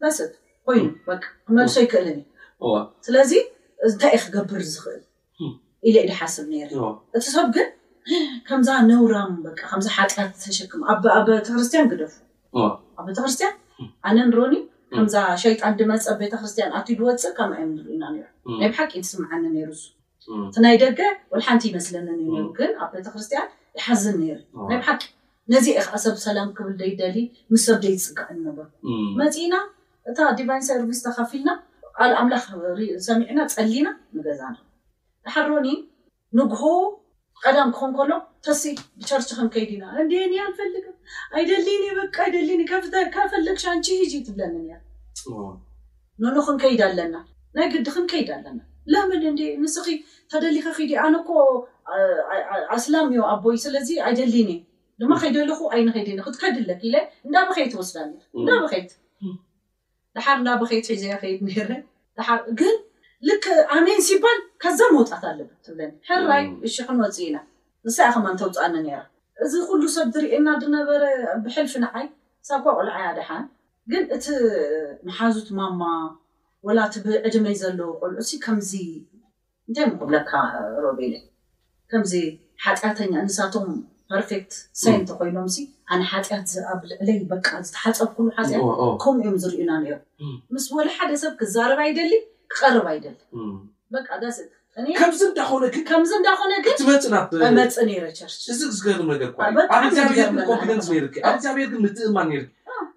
መስእጥ 0.04 0.32
ኮይኑ 0.68 0.86
በ 1.08 1.12
ክመልሶ 1.24 1.76
ይክእልን 1.86 2.20
ዩ 2.68 2.72
ስለዚ 3.06 3.32
ንታይ 3.92 4.14
ኢ 4.18 4.20
ክገብር 4.24 4.62
ዝኽእል 4.72 5.04
ኢለ 5.88 5.96
ኢዝሓስብ 6.06 6.46
ነይርእዩ 6.54 6.82
እቲ 7.16 7.24
ሰብ 7.36 7.48
ግን 7.56 7.70
ከምዛ 8.48 8.70
ነውራም 8.90 9.32
በከምዚ 9.44 9.88
ሓጢት 9.98 10.30
ዝተሸክም 10.44 10.82
ኣኣብ 10.90 11.28
ቤተክርስትያን 11.38 11.88
ክደፉ 11.92 12.14
ኣብ 13.00 13.06
ቤተክርስትያን 13.10 13.56
ኣነ 14.08 14.18
እንርኒ 14.28 14.56
ከምዛ 14.96 15.16
ሸይጣን 15.44 15.74
ድመፀብ 15.80 16.18
ቤተክርስትያን 16.24 16.72
ኣት 16.80 16.88
ዝወፅእ 17.00 17.34
ከም 17.38 17.52
ኣየ 17.58 17.64
ንርኢና 17.74 18.04
ናይ 18.20 18.66
ብ 18.72 18.74
ሓቂ 18.80 18.92
ትስምዓኒ 19.06 19.44
ነይሩሱ 19.56 19.82
ስናይ 20.56 20.76
ደገ 20.84 21.00
ወልሓንቲ 21.34 21.64
ይመስለኒ 21.72 22.20
ግን 22.58 22.72
ኣብ 22.84 22.90
ቤተክርስትያን 22.98 23.48
ዝሓዝን 23.78 24.16
ነይሩእ 24.22 24.44
ናይ 24.72 24.78
ብ 24.82 24.84
ሓቂ 24.90 25.02
ነዚ 25.54 25.68
ኢከዓ 25.80 25.98
ሰብ 26.06 26.16
ሰላም 26.28 26.50
ክብል 26.58 26.74
ደይደሊ 26.82 27.18
ምስ 27.52 27.62
ሰብ 27.68 27.78
ደይ 27.86 27.94
ትፅቀዕኒ 28.02 28.38
ነበር 28.50 28.68
መፂኢና 29.22 29.54
እታ 30.10 30.20
ዲቫይንሳይርጊዝተካፊልና 30.40 31.50
ኣልኣምላኽሰሚዕና 32.04 33.40
ፀሊና 33.56 33.88
ንገዛና 34.18 34.56
ሓሮኒ 35.36 35.68
ንጉሆ 36.38 36.64
ቀዳም 37.46 37.70
ክኸንከኖ 37.76 38.12
ተሲ 38.46 38.64
ብቸርች 39.00 39.30
ክንከይዲ 39.38 39.70
ኢና 39.78 39.84
እንዴኒ 40.02 40.34
ንፈልግ 40.52 40.86
ኣይደሊኒ 41.40 41.84
ይብቂ 41.92 42.16
ኣይደሊኒ 42.26 42.62
ካብፈልግ 43.18 43.58
ሻንቺጂ 43.66 44.14
ትብለኒኒያ 44.28 44.76
ኖኖ 46.24 46.36
ክንከይድ 46.48 46.82
ኣለና 46.88 47.16
ናይ 47.58 47.68
ግዲ 47.74 47.86
ክንከይድ 47.96 48.30
ኣለና 48.38 48.60
ለምን 48.94 49.22
እን 49.30 49.38
ንስኺ 49.64 49.88
እታደሊኸ 50.00 50.66
ዲ 50.90 50.92
ኣነኮ 51.06 51.30
ኣስላም 52.78 53.08
ዮ 53.18 53.22
ኣቦይ 53.34 53.58
ስለዚ 53.66 53.90
ኣይደሊኒ 54.08 54.52
እ 54.58 55.02
ድማ 55.02 55.14
ከይደልኩ 55.22 55.60
ኣይንኸይድ 55.76 56.10
ክትከድለክ 56.28 56.82
እንዳመከይት 57.28 57.74
ወስዳኒኢ 57.80 58.18
እዳት 58.40 58.90
ሓር 60.26 60.40
ዳ 60.48 60.56
ብከይት 60.62 60.86
ሒዘያ 60.94 61.14
ኸይድ 61.22 61.40
ንሄረ 61.48 61.72
ሓ 62.28 62.38
ግን 62.60 62.76
ልክ 63.28 63.46
ኣነይን 63.76 64.02
ሲባል 64.08 64.38
ካዛ 64.64 64.80
መውፃእት 64.96 65.24
ኣለብ 65.30 65.50
ትብለኒ 65.66 65.92
ሕራይ 66.10 66.44
እሽክን 66.68 66.98
ወፅእ 67.04 67.28
ኢና 67.30 67.38
ንሳኢ 67.88 68.10
ኸማ 68.16 68.26
እንተውፅኣኒ 68.34 68.76
ነራ 68.86 69.00
እዚ 69.46 69.54
ኩሉ 69.68 69.82
ሰብ 69.96 70.08
ዝሪእየና 70.16 70.48
ድነበረ 70.64 71.04
ብሕልፊ 71.44 71.74
ንዓይ 71.84 72.06
ሳብኳ 72.48 72.66
ቆልዓያ 72.78 73.08
ደሓን 73.18 73.46
ግን 73.92 74.04
እቲ 74.16 74.26
መሓዙት 75.08 75.50
ማማ 75.60 75.82
ወላእቲ 76.68 76.96
ብዕድመይ 77.06 77.56
ዘለዉ 77.62 77.90
ቆልዑሲ 78.02 78.32
ከምዚ 78.46 78.72
እንታይ 79.70 79.86
ምክብለካ 79.92 80.32
ረበኢለ 80.84 81.16
ከምዚ 81.92 82.14
ሓጢኣተኛ 82.66 83.14
እንሳቶም 83.26 83.68
ርክት 84.18 84.52
ሳይንተ 84.82 85.10
ኮይኖም 85.18 85.48
ኣነ 85.94 86.02
ሓጢኣት 86.12 86.46
ዝኣብ 86.54 86.80
ልዕለይ 86.92 87.18
በቃ 87.34 87.48
ዝተሓፀብ 87.68 88.10
ኩሉ 88.16 88.28
ሓፅያት 88.38 88.64
ከም 89.04 89.16
እዮም 89.22 89.36
ዝርዩና 89.44 89.72
ኒዮም 89.84 90.00
ምስ 90.54 90.66
ወ 90.78 90.80
ሓደ 90.96 91.12
ሰብ 91.24 91.34
ክዛረባ 91.40 91.80
ይደሊ 91.90 92.12
ክቀርባ 92.54 92.88
ይደሊበከምዚ 92.98 95.22
እዳዳነግ 95.30 95.90
ፅመፅ 97.46 97.76
ርዝገር 98.74 98.98
ነ 99.10 99.12
ኣብ 99.78 99.86
ብሔርኮንደን 99.94 100.80
ርኣብ 100.82 100.82
እግዚኣብሔር 101.34 101.68
ግን 101.74 101.80
ምጥእማ 101.88 102.18
ር 102.36 102.44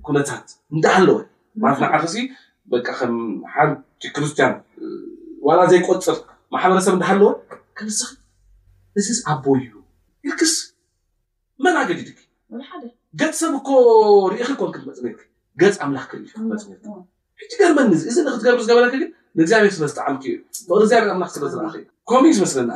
ኩነታት 0.07 0.47
እንዳ 0.75 0.85
ሃለዎ 0.97 1.17
ባንዓክሲ 1.63 2.17
በቃ 2.73 2.87
ከም 3.01 3.15
ሓጭ 3.55 4.03
ክርስትያኖ 4.17 4.55
ዋላ 5.49 5.61
ዘይቆፅር 5.73 6.19
ማሕበረሰብ 6.55 6.93
እንዳሃለዎ 6.97 7.29
ንስ 7.89 8.01
እዚስ 9.01 9.21
ኣቦ 9.33 9.45
እዩ 9.61 9.71
ይርክስ 10.27 10.55
መላገዲ 11.65 12.01
ድኪ 12.09 12.21
ገጽ 13.21 13.35
ሰብ 13.43 13.53
እኮ 13.61 13.69
ርኢ 14.33 14.41
ኮንክ 14.61 14.75
ትመፅእ 14.83 15.07
ር 15.13 15.15
ገፅ 15.61 15.77
ኣምላኽ 15.85 16.05
ክመፅ 16.33 16.63
ር 16.71 16.75
ሕጂ 17.41 17.53
ገርመኒ 17.61 17.93
ዚ 18.01 18.05
እዚ 18.11 18.19
ንክትገርቡ 18.27 18.61
ዝገበለክ 18.67 18.93
ግን 19.03 19.11
ንእግዚኣብሔር 19.39 19.73
ዝበስተ 19.77 19.99
ዓም 20.09 20.15
እዩ 20.23 20.29
ቅግዚብክ 20.69 21.05
ዝእከሚእዩ 21.57 22.33
ዝመስለኒ 22.39 22.69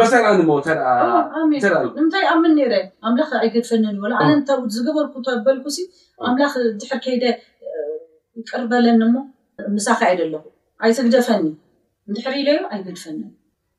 ኣነኣንምንታይ 0.00 2.24
ኣምን 2.32 2.52
ነይረ 2.58 2.72
ኣምላኽ 3.08 3.30
ኣይገድፈኒኒ 3.44 3.94
እዩ 4.00 4.04
ኣነ 4.22 4.30
እታ 4.40 4.48
ዝገበርኩ 4.74 5.14
እተበልኩ 5.22 5.64
ኣምላኽ 6.30 6.52
ድሕር 6.80 6.98
ከይደ 7.04 7.24
ቅርበለኒ 8.48 8.98
እሞ 9.08 9.16
ንሳክ 9.76 10.00
ዒደ 10.10 10.20
ኣለኹ 10.26 10.44
ኣይትግደፈኒ 10.86 11.44
ድሕሪ 12.16 12.34
ኢለዩ 12.42 12.58
ኣይገድፈኒን 12.74 13.30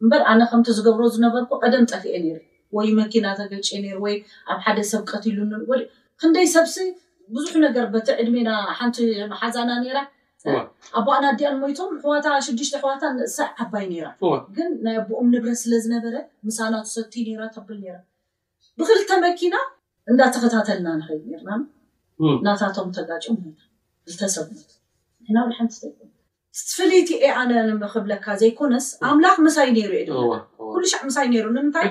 እበል 0.05 0.21
ኣነ 0.31 0.41
ከምቲ 0.49 0.67
ዝገብሮ 0.77 1.03
ዝነበርኩ 1.15 1.49
ቀደም 1.63 1.83
ጠፍእ 1.91 2.15
ነይር 2.25 2.39
ወይ 2.77 2.87
መኪና 3.01 3.25
ተገጨ 3.39 3.67
ይር 3.85 3.97
ወይ 4.05 4.15
ኣብ 4.53 4.59
ሓደ 4.65 4.77
ሰብ 4.91 5.01
ቀትሉ 5.11 5.37
ክንደይ 6.21 6.47
ሰብሲ 6.55 6.75
ብዙሕ 7.35 7.53
ነገር 7.67 7.85
በቲ 7.93 8.07
ዕድሜና 8.21 8.49
ሓንቲ 8.79 8.97
መሓዛና 9.33 9.69
ነራ 9.83 9.97
ኣቦኣና 10.99 11.25
ኣዲኣን 11.33 11.55
ሞይቶም 11.61 11.89
ሕዋታ 12.03 12.27
ሽዱሽተ 12.45 12.73
ኣሕዋታ 12.79 13.03
ንእሳዕ 13.17 13.47
ዓባይ 13.63 13.85
ነራ 13.91 14.05
ግን 14.57 14.69
ናይ 14.85 14.95
ኣቦኦም 15.01 15.27
ንብረት 15.33 15.57
ስለዝነበረ 15.63 16.15
ምሳናትሰቲ 16.47 17.13
ራ 17.39 17.41
ተብል 17.55 17.79
ራ 17.95 17.97
ብክልተ 18.81 19.09
መኪና 19.25 19.55
እንዳተኸታተልና 20.11 20.87
ን 20.99 21.01
ና 21.47 21.49
እናታቶም 22.37 22.87
ተጋጅሰብናብ 22.99 25.49
ሓን 25.57 25.67
ትፈለይቲ 26.69 27.09
የ 27.23 27.27
ኣነ 27.41 27.51
ንምክብለካ 27.69 28.25
ዘይኮነስ 28.41 28.87
ኣምላኽ 29.09 29.35
ምሳይ 29.47 29.67
ነይሩ 29.77 29.91
እየድለ 29.97 30.15
ኩሉ 30.73 30.83
ሻዕ 30.93 31.01
ምሳይ 31.09 31.25
ሩምንታይ 31.47 31.85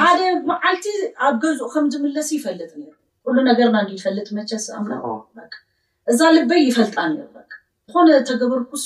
ሓደ 0.00 0.20
መዓልቲ 0.50 0.84
ኣብ 1.26 1.34
ገዝኡ 1.44 1.66
ከምዝምለስ 1.74 2.28
ይፈልጥ 2.36 2.72
ይሩ 2.82 2.90
ኩሉ 3.26 3.36
ነገርና 3.50 3.76
ፈልጥ 4.04 4.28
መቸስ 4.40 4.64
ላ 4.90 4.92
እዛ 6.12 6.20
ልበይ 6.36 6.60
ይፈልጣ 6.68 6.94
ነይሩ 7.10 7.26
ዝኮነ 7.92 8.10
ተገበርኩስ 8.28 8.84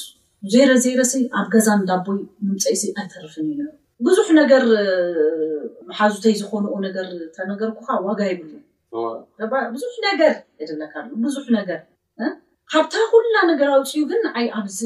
ዜረዜረ 0.52 1.00
ሲ 1.10 1.14
ኣብ 1.38 1.46
ገዛ 1.52 1.66
እንዳቦይ 1.80 2.20
ምምፀእሲ 2.46 2.82
ኣይተርፍን 3.00 3.46
እዩ 3.52 3.60
ብዙሕ 4.06 4.28
ነገር 4.38 4.62
ሓዙተይ 5.98 6.34
ዝኮኑኡ 6.40 6.74
ነገር 6.86 7.06
ተነገርኩ 7.36 7.78
ካ 7.88 7.98
ዋጋይብሉ 8.06 8.50
ብዙሕ 9.74 9.92
ነገር 10.08 10.32
የካብዙሕ 10.62 11.46
ነገር 11.58 11.78
ካብታ 12.72 12.94
ኩላ 13.12 13.34
ነገራውፅእኡ 13.50 14.02
ግን 14.12 14.22
ዓይ 14.38 14.46
ኣዚ 14.60 14.78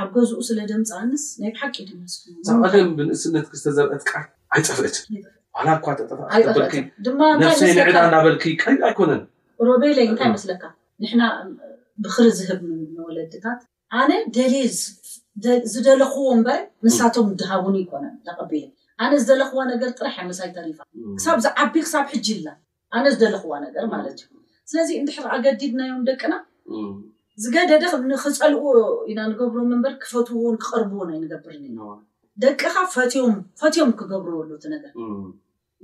ኣብ 0.00 0.08
ገዝኡ 0.16 0.40
ስለ 0.48 0.58
ድምፂ 0.70 0.90
እንስ 1.06 1.24
ናይ 1.42 1.50
ብሓቂ 1.56 1.76
ድመስፍ 1.90 2.22
ብንእስነት 2.98 3.46
ክተዘርአት 3.52 4.02
ኣይፅርእትላኳ 4.54 5.84
ዕዳ 6.34 6.58
እናበልክ 8.08 8.64
ኣይኮነን 8.90 9.22
ሮቤለይ 9.70 10.06
እንታይ 10.10 10.28
ይመስለካ 10.30 10.64
ብክሪ 12.04 12.26
ዝህብ 12.38 12.60
ንወለድታት 12.96 13.60
ኣነ 14.00 14.10
ደሌ 14.36 14.54
ዝደለኽዎ 15.74 16.26
እንበር 16.36 16.60
ንሳቶም 16.86 17.28
ድሃቡን 17.40 17.76
ይኮነን 17.82 18.14
ኣቀቢ 18.30 18.52
ኣነ 19.04 19.10
ዝደለኽዋ 19.22 19.60
ነገር 19.72 19.90
ጥራሕ 19.98 20.14
ያመሳይፋ 20.22 20.56
ክሳብ 21.18 21.38
ዝዓቢ 21.44 21.74
ክሳብ 21.86 22.04
ሕጂላ 22.14 22.46
ኣነ 22.96 23.04
ዝደለኽዋ 23.14 23.52
ነገር 23.66 23.84
ማለት 23.94 24.18
እዩ 24.24 24.32
ስለዚ 24.70 24.90
እንድሕር 25.02 25.26
ኣገዲድናዮም 25.36 26.02
ደቅና 26.08 26.34
ዝገደደንክፀልዎ 27.44 28.62
ኢና 29.12 29.20
ንገብሩ 29.30 29.58
በር 29.84 29.94
ክፈትውዎን 30.02 30.56
ክቐርብዎን 30.64 31.10
ኣይንገብርኒ 31.14 31.62
ኢ 31.70 31.74
ደቅካ 32.44 32.74
ፈትዮም 33.60 33.90
ክገብርበሉቲ 33.98 34.64
ነገር 34.74 34.92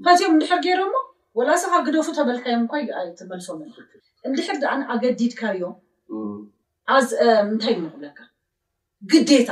ፈትዮም 0.07 0.33
እንድሕር 0.37 0.59
ገይሮ 0.67 0.81
ሞ 0.95 0.99
ወላ 1.39 1.51
ስኻ 1.63 1.73
ግደፉ 1.87 2.09
ተበልካዮም 2.19 2.65
ኳ 2.73 2.81
ትመልሶም 3.21 3.61
እንድሕር 4.29 4.57
ድኣነ 4.63 4.81
ኣገዲድካእዮም 4.95 5.75
ኣአ 6.91 6.97
እንታይ 7.49 7.75
እንክብለካ 7.81 8.19
ግዴታ 9.13 9.51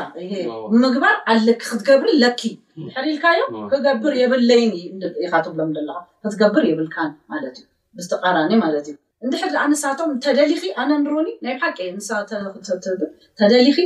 ንምግባር 0.82 1.14
ኣለኪ 1.32 1.60
ክትገብሪ 1.70 2.08
ለኪ 2.22 2.42
ሕሪ 2.96 3.06
ኢልካዮ 3.12 3.40
ክገብር 3.70 4.12
የብለይን 4.22 4.72
ኢኻትብሎም 5.26 5.70
ዘለካ 5.76 5.98
ክትገብር 6.22 6.64
የብልካን 6.70 7.10
ማለት 7.32 7.56
እዩ 7.60 7.66
ብዝተቃራኒ 7.98 8.52
ማለት 8.64 8.86
እዩ 8.90 8.96
እንድሕድሊ 9.24 9.56
ኣነሳቶም 9.62 10.10
ተደሊኺ 10.24 10.62
ኣነ 10.82 10.90
ንረኒ 11.04 11.28
ናይ 11.46 11.54
ሓቂ 11.62 11.78
ብ 11.96 11.98
ተደሊኪ 13.40 13.78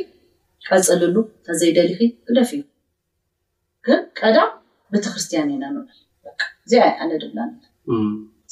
ዕፅልሉ 0.81 1.17
እተዘይደሊኺ 1.41 2.01
ክደፊ 2.29 2.51
እዩ 2.59 2.63
ግን 3.87 4.01
ቀዳም 4.21 4.51
ቤተክርስትያን 4.95 5.49
ኢና 5.55 5.65
ንልእዚ 5.77 6.73
ኣይ 6.85 6.93
ዓነ 7.05 7.11
ድና 7.23 7.39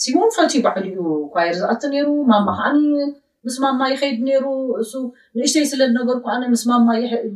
ሲሙን 0.04 0.30
ፈትይ 0.36 0.60
ባዕል 0.64 0.86
ዩ 0.96 1.02
ኳየር 1.34 1.54
ዝኣቲ 1.60 1.82
ነይሩ 1.94 2.08
ማማኸኣኒ 2.30 2.80
ምስ 3.46 3.56
ማማ 3.62 3.80
ይከይድ 3.92 4.18
ሩ 4.44 4.46
እሱ 4.82 4.92
ንእሽተይ 5.38 5.64
ስለ 5.70 5.80
ዝነበርኩ 5.90 6.26
ኣነ 6.34 6.42
ምስ 6.52 6.62
ማማ 6.70 6.88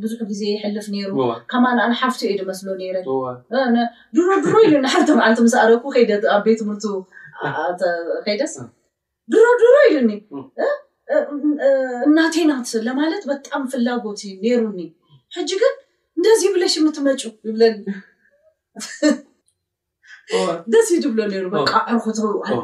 ብዙሕ 0.03 0.19
ግዜ 0.31 0.41
ይሕልፍ 0.53 0.85
ይሩ 0.99 1.13
ካብኣነ 1.51 1.79
ሓፍቲ 2.01 2.21
ድ 2.39 2.45
መስሎ 2.49 2.67
ነረ 2.81 2.97
ድሮድሮ 4.17 4.53
እዩ 4.67 4.73
ሓ 4.93 5.17
ዓለ 5.25 5.33
ስኩ 5.53 5.91
ኣብ 6.35 6.43
ቤት 6.45 6.59
ት 6.59 6.65
ምህርቱ 6.67 6.85
ከይደስ 8.27 8.53
ድሮድሮ 9.33 9.73
እዩኒ 9.89 10.11
እናቴናትለማለት 12.07 13.23
በጣዕሚ 13.31 13.63
ፍላጎት 13.73 14.21
ነሩኒ 14.45 14.79
ሕጂ 15.37 15.51
ግን 15.63 15.73
እንደዚ 16.19 16.41
ይብለሽምትመፁ 16.49 17.21
ይብለኒ 17.49 17.75
ደስ 20.73 20.87
እዩዝብሎ 20.93 21.19
ነሩ 21.33 21.43
በቃ 21.55 21.71
ዕርክኣ 21.91 22.61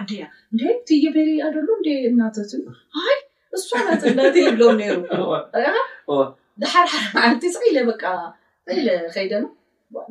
ዓዲያ 0.00 0.22
ንይትየበሪኣደሎ 0.58 1.68
እን 1.96 2.04
እናተት 2.10 2.52
ሃይ 2.98 3.16
ንሱሕ 3.54 3.80
ናተ 3.88 4.02
እናተ 4.12 4.36
ይብሎ 4.46 4.62
ነይሩ 4.80 4.96
ብሓደ 5.04 6.66
ሓር 6.74 6.88
መዓልቲ 7.16 7.44
ስ 7.56 7.62
ኢለ 7.70 7.78
በቃ 7.90 8.02
ኢለ 8.78 8.88
ከይደ 9.16 9.32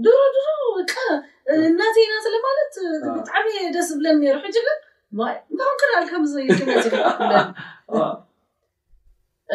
ድሮ 0.04 0.16
ድሮ 0.36 0.48
በ 0.76 0.82
እናተ 1.70 1.96
ኢና 2.04 2.14
ስለማለት 2.28 2.74
ብጣዕሚ 3.16 3.48
ደስ 3.78 3.88
ዝብለን 3.94 4.20
ነሩ 4.26 4.38
ሕጅበል 4.46 4.80
ክዳል 5.82 6.06
ከምዝዘየ 6.12 6.48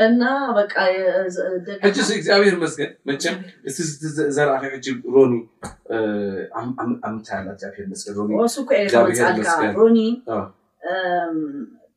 እና 0.04 0.22
ግዚኣብሔር 1.96 2.54
መስገን 2.64 2.90
ዘር 4.36 4.48
ሮኒኣብ 5.14 5.44
ምኣርመሱኮኤምልካሮኒ 7.06 9.98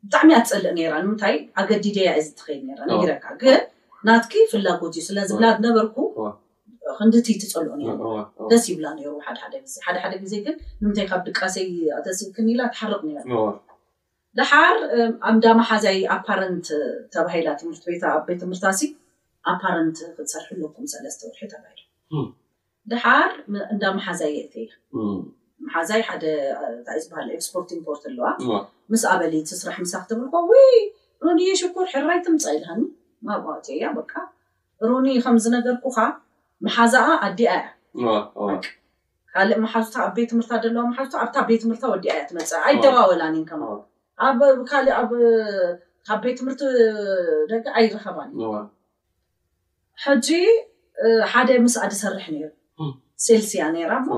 ብጣዕሚ 0.05 0.29
ኣትፀልእ 0.39 0.73
ነራ 0.83 0.93
ንምንታይ 1.03 1.35
ኣገዲደያ 1.61 2.07
እዝ 2.21 2.27
ትኸይድ 2.39 2.63
ነረካ 2.91 3.25
ግን 3.41 3.61
ናትኪ 4.07 4.33
ፍላጎት 4.53 4.93
እዩ 4.99 5.03
ስለዝ 5.09 5.29
ብላ 5.37 5.45
ነበርኩ 5.65 5.95
ክንድቲትፀልዑ 6.97 7.71
ነሩ 7.83 7.99
ደስ 8.51 8.63
ይብላ 8.71 8.85
ነሩ 8.97 9.07
ሓደደዜ 9.27 9.73
ሓደ 9.85 9.95
ሓደ 10.05 10.13
ግዜ 10.23 10.33
ግን 10.47 10.55
ንምንታይ 10.81 11.05
ካብ 11.11 11.21
ድቃሰይ 11.29 11.67
ኣተስብክን 11.99 12.45
ኢብላ 12.53 12.61
ትሓርቕ 12.75 13.01
ነይሩ 13.09 13.21
ድሓር 14.37 14.77
ኣብእዳ 15.29 15.45
መሓዛይ 15.59 15.97
ኣፓረንት 16.15 16.67
ተባሂላትቤታ 17.13 18.03
ኣብ 18.15 18.23
ቤት 18.29 18.39
ትምህርታ 18.43 18.65
እ 18.85 18.87
ኣፓረንት 19.51 19.97
ክትሰርሕለኩም 20.15 20.85
ሰለስተ 20.93 21.21
ውርሒ 21.27 21.41
ተባሂሉ 21.53 21.81
ድሓር 22.91 23.31
እንዳ 23.73 23.83
መሓዛይ 23.97 24.31
እየ 24.33 24.39
እት 24.47 24.55
ያ 24.63 24.71
መሓዛይ 25.65 26.01
ሓደዝበሃል 26.09 27.29
ኤክስፖርት 27.37 27.69
ኢንፖርት 27.77 28.03
ኣለዋ 28.09 28.25
ምስ 28.93 29.03
ኣበሊት 29.13 29.45
ዝስራሕ 29.53 29.77
ምሳክትብህርኮ 29.85 30.35
ወይ 30.51 30.73
ሩኒየ 31.25 31.51
ሽኩር 31.61 31.85
ሕራይ 31.93 32.19
ትምፃ 32.27 32.45
ኢልሃኒ 32.57 32.81
ፅእ 33.29 33.71
እያ 33.77 33.83
ሩኒ 34.91 35.07
ከምዝነገርኩ 35.25 35.85
ከ 35.97 36.01
መሓዛኣ 36.65 37.07
ኣዲኣ 37.27 37.53
እያ 37.99 38.05
ካሊእ 39.35 39.59
መሓዙታ 39.63 39.95
ኣብ 40.07 40.11
ቤት 40.17 40.27
ትምህርቲ 40.31 40.67
ለዋ 40.75 40.81
ማሓዙታ 40.89 41.15
ኣብታ 41.23 41.35
ቤት 41.49 41.61
ትምህርቲ 41.63 41.83
ወዲኣ 41.93 42.11
እያ 42.15 42.23
ትመፅ 42.29 42.51
ኣይ 42.67 42.75
ደባወላኒ 42.83 43.35
ከምሉ 43.49 43.71
ካሊእ 44.17 44.95
ኣብ 45.01 45.11
ካብ 46.07 46.19
ቤት 46.23 46.35
ትምህርቲ 46.39 46.61
ደቂ 47.51 47.65
ኣይረከባን 47.79 48.29
እዩ 48.35 48.43
ሕጂ 50.03 50.27
ሓደ 51.33 51.49
ምስኣዲ 51.65 51.93
ሰርሕ 52.01 52.25
ነሩ 52.33 52.45
ሴልሲያ 53.25 53.63
ነራ 53.75 53.93
ሞ 54.07 54.09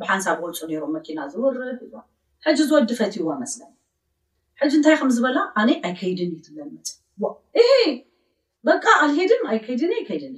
ብሓንሳብ 0.00 0.38
ወፁ 0.44 0.58
ነሮም 0.70 0.92
መኪና 0.98 1.18
ዝውርድ 1.32 1.60
እ 1.74 2.00
ሕጂ 2.46 2.58
ዝወድፈት 2.70 3.14
እይዋ 3.18 3.28
መስለኒ 3.42 3.72
ሕጂ 4.62 4.72
እንታይ 4.78 4.96
ከምዝበላ 5.00 5.38
ኣነ 5.60 5.70
ኣይከይድን 5.88 6.30
እዩ 6.34 6.38
ትገምፅ 6.46 6.88
ይሄ 7.58 7.68
በቃ 8.68 8.84
ኣልሄድን 9.04 9.42
ኣይከይድኒ 9.52 9.92
ኣይከይድኒ 10.00 10.36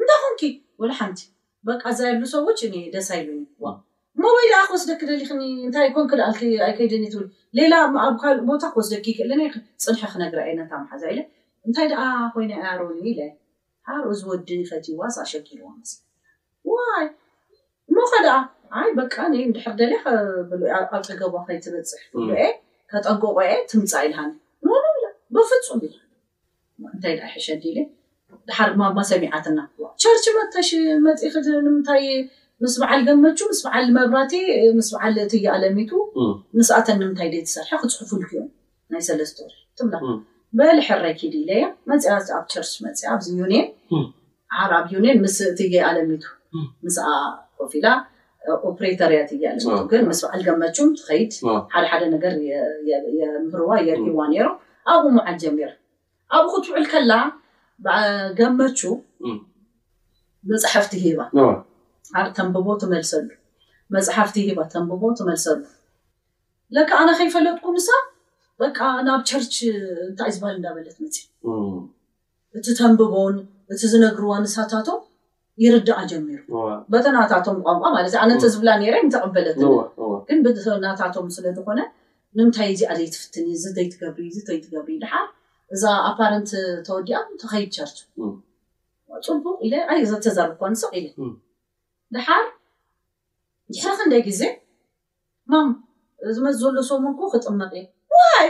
እንታይኹንኪ 0.00 0.42
ወሉ 0.82 0.90
ሓንቲ 1.00 1.20
በቃ 1.68 1.82
ዝለየሉ 1.98 2.22
ሰውች 2.34 2.60
ደሳ 2.94 3.08
ይሉ 3.20 3.28
እሞበይድኣ 4.16 4.58
ክወስደክ 4.70 5.00
ደሊኽኒ 5.10 5.40
እንታይ 5.66 5.86
ኮንክ 5.94 6.10
ኣይከይደኒ 6.66 7.04
ትብ 7.12 7.22
ሌላ 7.58 7.72
ቦታ 8.48 8.62
ክወስደኪ 8.74 9.06
ክለኒ 9.20 9.40
ፅንሐ 9.84 10.00
ክነግረ 10.12 10.38
የነታምሓዛ 10.50 11.02
ኢለ 11.12 11.20
እንታይ 11.66 11.86
ደኣ 11.92 12.02
ኮይነ 12.34 12.52
ያረኒ 12.66 13.00
ኢለ 13.12 13.20
ሓርኡ 13.88 14.06
ዝወዲ 14.20 14.48
ከትዋሳኣሸኪልዎ 14.68 15.66
ዋ 16.72 16.78
ሞከ 17.96 18.12
ድኣ 18.26 18.36
ይ 18.88 18.92
በቂ 18.98 19.14
ድሕር 19.32 19.74
ደ 19.82 20.62
ኣብቲገቦ 20.94 21.34
ከይ 21.48 21.58
ትበፅሕ 21.66 22.04
ሉ 22.28 22.38
ከጠጎቆ 22.92 23.36
የ 23.48 23.52
ትምፃእ 23.70 24.04
ኢልሃኒ 24.08 24.30
ብፍፁም 25.34 25.80
ኢእንታይ 25.88 27.14
ሕሸድ 27.34 27.64
ለ 27.76 27.78
ድሓር 28.48 28.70
ማሰሚዓትና 28.98 29.58
ቸርች 30.02 30.24
መተሽ 30.36 30.70
መፂክ 31.06 31.34
ንምንታይ 31.66 32.04
ምስ 32.64 32.74
በዓል 32.82 33.00
ገመ 33.06 33.24
ምስ 33.48 33.58
በዓል 33.64 33.86
መብራቲ 33.96 34.34
ምስ 34.78 34.88
በዓል 34.94 35.14
እትየኣለሚቱ 35.24 35.92
ንስኣተ 36.58 36.86
ንምንታይ 37.00 37.28
ደ 37.34 37.42
ተሰርሐ 37.46 37.70
ክፅሑፍሉኩ 37.82 38.30
እዮም 38.36 38.46
ናይ 38.92 39.02
ሰለስተርብላ 39.08 39.94
በልሕረኪድ 40.58 41.32
እለያ 41.40 41.64
መፅ 41.90 42.04
ኣብ 42.38 42.44
ቸርች 42.52 42.72
መፅኣ 42.86 43.02
ኣዚ 43.14 43.26
ዩኒን 43.40 43.66
ዓርብ 44.62 44.86
ዩኒን 44.94 45.18
ምስእትየኣለሚቱ 45.24 46.24
ስኣ 46.96 47.06
ኮፊ 47.60 47.72
ላ 47.84 47.88
ኦፕሬተርያ 48.70 49.18
ትየኣለሚቱ 49.30 49.78
ግን 49.92 50.02
ምስ 50.10 50.20
በዓል 50.26 50.40
ገመ 50.48 50.62
ትኸይድ 50.78 51.30
ሓደ 51.74 51.84
ሓደ 51.92 52.02
ነገር 52.14 52.34
የምህርዋ 53.20 53.70
የርእዋ 53.88 54.20
ነይሩ 54.32 54.48
ኣብኡ 54.92 55.10
መዓል 55.18 55.36
ጀሚር 55.44 55.72
ኣብኡክትውዕል 56.38 56.86
ከላ 56.94 57.12
ገመች 58.40 58.80
ብፅሓፍቲ 60.48 60.94
ሂባ 61.04 61.20
ሓብ 62.16 62.26
ተንብቦ 62.36 62.66
ትመልሰሉ 62.82 63.28
መፅሓፍቲ 63.96 64.36
ሂባ 64.48 64.60
ተንብቦ 64.74 65.02
ትመልሰሉ 65.18 65.60
ለካ 66.76 66.90
ኣነ 67.02 67.10
ከይፈለጥኩም 67.18 67.74
ንሳ 67.78 67.88
በ 68.60 68.68
ናብ 69.06 69.20
ቸርች 69.30 69.54
እንታይ 70.10 70.30
ዝበሃል 70.36 70.56
እዳበለት 70.60 70.96
መፅ 71.04 71.16
እቲ 72.58 72.66
ተንብቦን 72.80 73.36
እቲ 73.74 73.80
ዝነግርዎ 73.92 74.32
ንሳታቶም 74.44 75.00
ይርድቃ 75.62 75.98
ጀሚሩ 76.10 76.40
በተናታቶም 76.92 77.56
ቋምቋ 77.66 77.84
ማለት 77.96 78.10
እዩ 78.14 78.18
ኣነተዝብላ 78.24 78.70
ነረ 78.82 78.94
ንተቐምበለት 79.08 79.56
ለ 79.62 79.68
ግን 80.28 80.46
ሰናታቶም 80.66 81.26
ስለዝኮነ 81.36 81.80
ንምንታይ 82.38 82.68
እዚኣዘይትፍትን 82.74 83.46
እ 83.54 83.72
ተይትገብዩ 83.76 84.28
ተይትገብዩ 84.48 84.94
ድሓ 85.04 85.14
እዛ 85.74 85.82
ኣፓረንት 86.10 86.50
ተወዲኣ 86.88 87.18
ተከይድ 87.42 87.70
ቸርች 87.76 87.98
ጭምቡቕ 89.26 89.58
ኣይ 89.92 90.00
ዘተዛርኳ 90.10 90.60
ኣንሰ 90.68 90.82
ኢለ 90.98 91.04
ድሓር 92.14 92.44
ድሕረ 93.74 93.92
ክንደይ 94.00 94.22
ግዜ 94.28 94.42
ማም 95.52 95.68
ዝመስ 96.36 96.54
ዘሎ 96.62 96.76
ሰሙንኩ 96.90 97.20
ክጥመቂ 97.34 97.72
ዋይ 98.16 98.46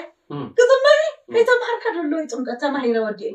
ክጥመቒ 0.59 0.97
ከይታ 1.35 1.51
ባሃርካ 1.61 1.85
ደሎዎ 1.97 2.21
ጥምቀ 2.33 2.49
ተማሂረ 2.63 2.97
ወዲእ 3.07 3.35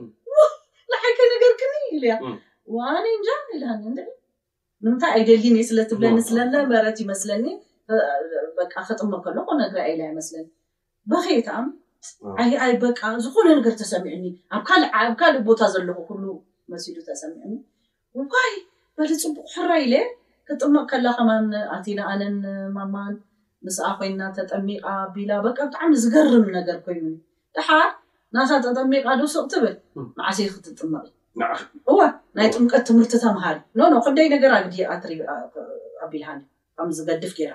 ንሓይከ 0.91 1.19
ነገር 1.33 1.51
ክን 1.61 1.73
ኢሉ 1.95 2.03
እያ 2.07 2.15
ዋ 2.75 2.85
እንጃ 3.15 3.27
ኢ 3.55 3.59
ንምንታይ 4.83 5.11
ኣይደሊን 5.17 5.55
እ 5.61 5.63
ስለትብለ 5.69 6.03
ንስለና 6.17 6.53
መረት 6.73 6.97
ይመስለኒበቃ 7.03 8.73
ክጥምቕ 8.89 9.19
ከሎኮ 9.25 9.47
ነ 9.59 9.65
ኣኢላ 9.85 10.01
ይመስለኒ 10.11 10.47
በከታ 11.11 11.49
ዓይኣይ 12.41 12.73
በቃ 12.83 12.99
ዝኮነ 13.23 13.47
ነገር 13.59 13.73
ተሰሚዕኒ 13.81 14.25
ኣብ 14.57 14.61
ካሊእ 15.21 15.41
ቦታ 15.47 15.61
ዘለዎ 15.73 15.97
ሉ 16.21 16.25
መሲሉ 16.73 16.95
ተሰሚዕኒ 17.09 17.51
ይ 18.51 18.55
በዚ 18.99 19.11
ፅቡቅ 19.35 19.45
ሕራ 19.55 19.71
ኢለ 19.83 19.93
ክትጥመቕ 20.47 20.83
ከላ 20.91 21.05
ኸማ 21.17 21.29
ኣቲናኣለን 21.77 22.35
ማማን 22.75 23.13
ምስኣ 23.65 23.85
ኮይና 23.99 24.21
ተጠሚቓ 24.37 24.83
ኣቢላ 25.05 25.31
በ 25.45 25.47
ብጣዕሚ 25.61 25.91
ዝገርም 26.03 26.45
ነገር 26.57 26.77
ኮይኑ 26.85 27.05
ድሓ 27.57 27.69
ናኻ 28.35 28.49
ጠጠሚቓ 28.67 29.05
ዶ 29.19 29.21
ሰቕትብል 29.35 29.75
ማዓሰይ 30.19 30.45
ክትጥመቕ 30.55 31.05
ዩእዋ 31.41 31.99
ናይ 32.37 32.47
ጥምቀት 32.55 32.83
ትምህርቲ 32.89 33.13
ተምሃርእዩ 33.25 33.63
ሎኖ 33.81 33.93
ክንደይ 34.05 34.27
ነገር 34.35 34.51
ኣግድኣትሪ 34.59 35.11
ኣቢልዩ 36.05 36.23
ከምዝገድፍ 36.79 37.31
ገይራ 37.39 37.53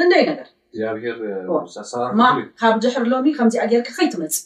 ክንደይ 0.00 0.24
ነገርካብ 0.30 2.74
ድሕር 2.86 3.04
ሎሚ 3.12 3.26
ከምዚኣ 3.38 3.62
ገርክ 3.72 3.88
ከይትመፅእ 3.98 4.44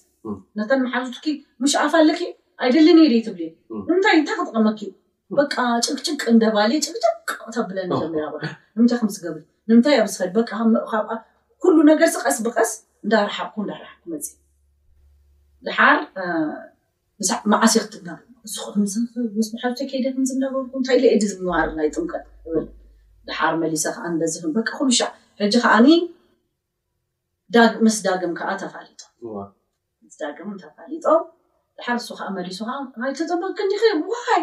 ነተን 0.58 0.80
መሓዙፍ 0.86 1.16
ምሽኣፋለኪ 1.64 2.20
ኣይድሊነድ 2.64 3.12
እ 3.16 3.18
ትብል 3.28 3.50
ንምንታይ 3.88 4.14
እንታይ 4.18 4.34
ክጥቐመክ 4.40 4.78
ዩ 4.86 4.88
በቃ 5.38 5.54
ጭቅጭቅ 5.86 6.20
እንደባሊ 6.32 6.72
ጭቅጭቅ 6.86 7.16
ተብለኒ 7.56 7.90
ዘ 8.00 8.04
ንምንታይ 8.12 8.98
ክምስገብር 9.00 9.42
ንምንታይ 9.68 9.96
ኣብዝእል 10.02 10.30
በ 10.36 10.38
ካብ 10.50 10.66
ኩሉ 11.62 11.76
ነገር 11.92 12.08
ስቐስ 12.16 12.36
ብቀስ 12.46 12.70
እንዳርሓኩ 13.04 13.54
እንዳርሓኩ 13.64 14.02
መፅእ 14.12 14.34
ዝሓር 15.66 15.98
መዓስዮ 17.52 17.80
ክጥስሓርይ 17.90 19.84
ከደም 19.92 20.24
ዝነበር 20.30 20.60
እንታይ 20.78 20.96
አዲ 21.14 21.22
ዝምባር 21.32 21.68
ናይ 21.78 21.88
ጥምቀት 21.94 22.24
ልዝሓር 23.28 23.54
መሊሰ 23.62 23.84
ከዓ 23.96 24.04
ንበዚ 24.14 24.34
በ 24.56 24.58
ኩሉሻ 24.78 25.00
ሕጂ 25.40 25.54
ከዓኒ 25.64 25.86
ምስ 27.86 27.96
ዳግም 28.06 28.32
ከዓ 28.40 28.48
ተሊሊ 28.62 30.98
ሓ 31.86 31.88
ሱ 32.04 32.08
ከዓ 32.18 32.26
መሪሱ 32.38 32.58
ከዓ 32.98 33.04
ተጠመ 33.18 33.40
ንዲኸእል 33.70 34.00
ዋሃይ 34.12 34.42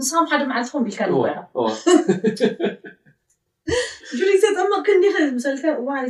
ንስም 0.00 0.26
ሓደ 0.30 0.42
መዓለት 0.50 0.68
ኩም 0.74 0.84
ኢልካ 0.90 1.02
ን 1.08 1.76
ዝተጠመቕክ 4.42 4.96
ዲሰ 5.02 5.16
ዝጠቕኩ 5.42 5.82
ቀም 5.90 6.06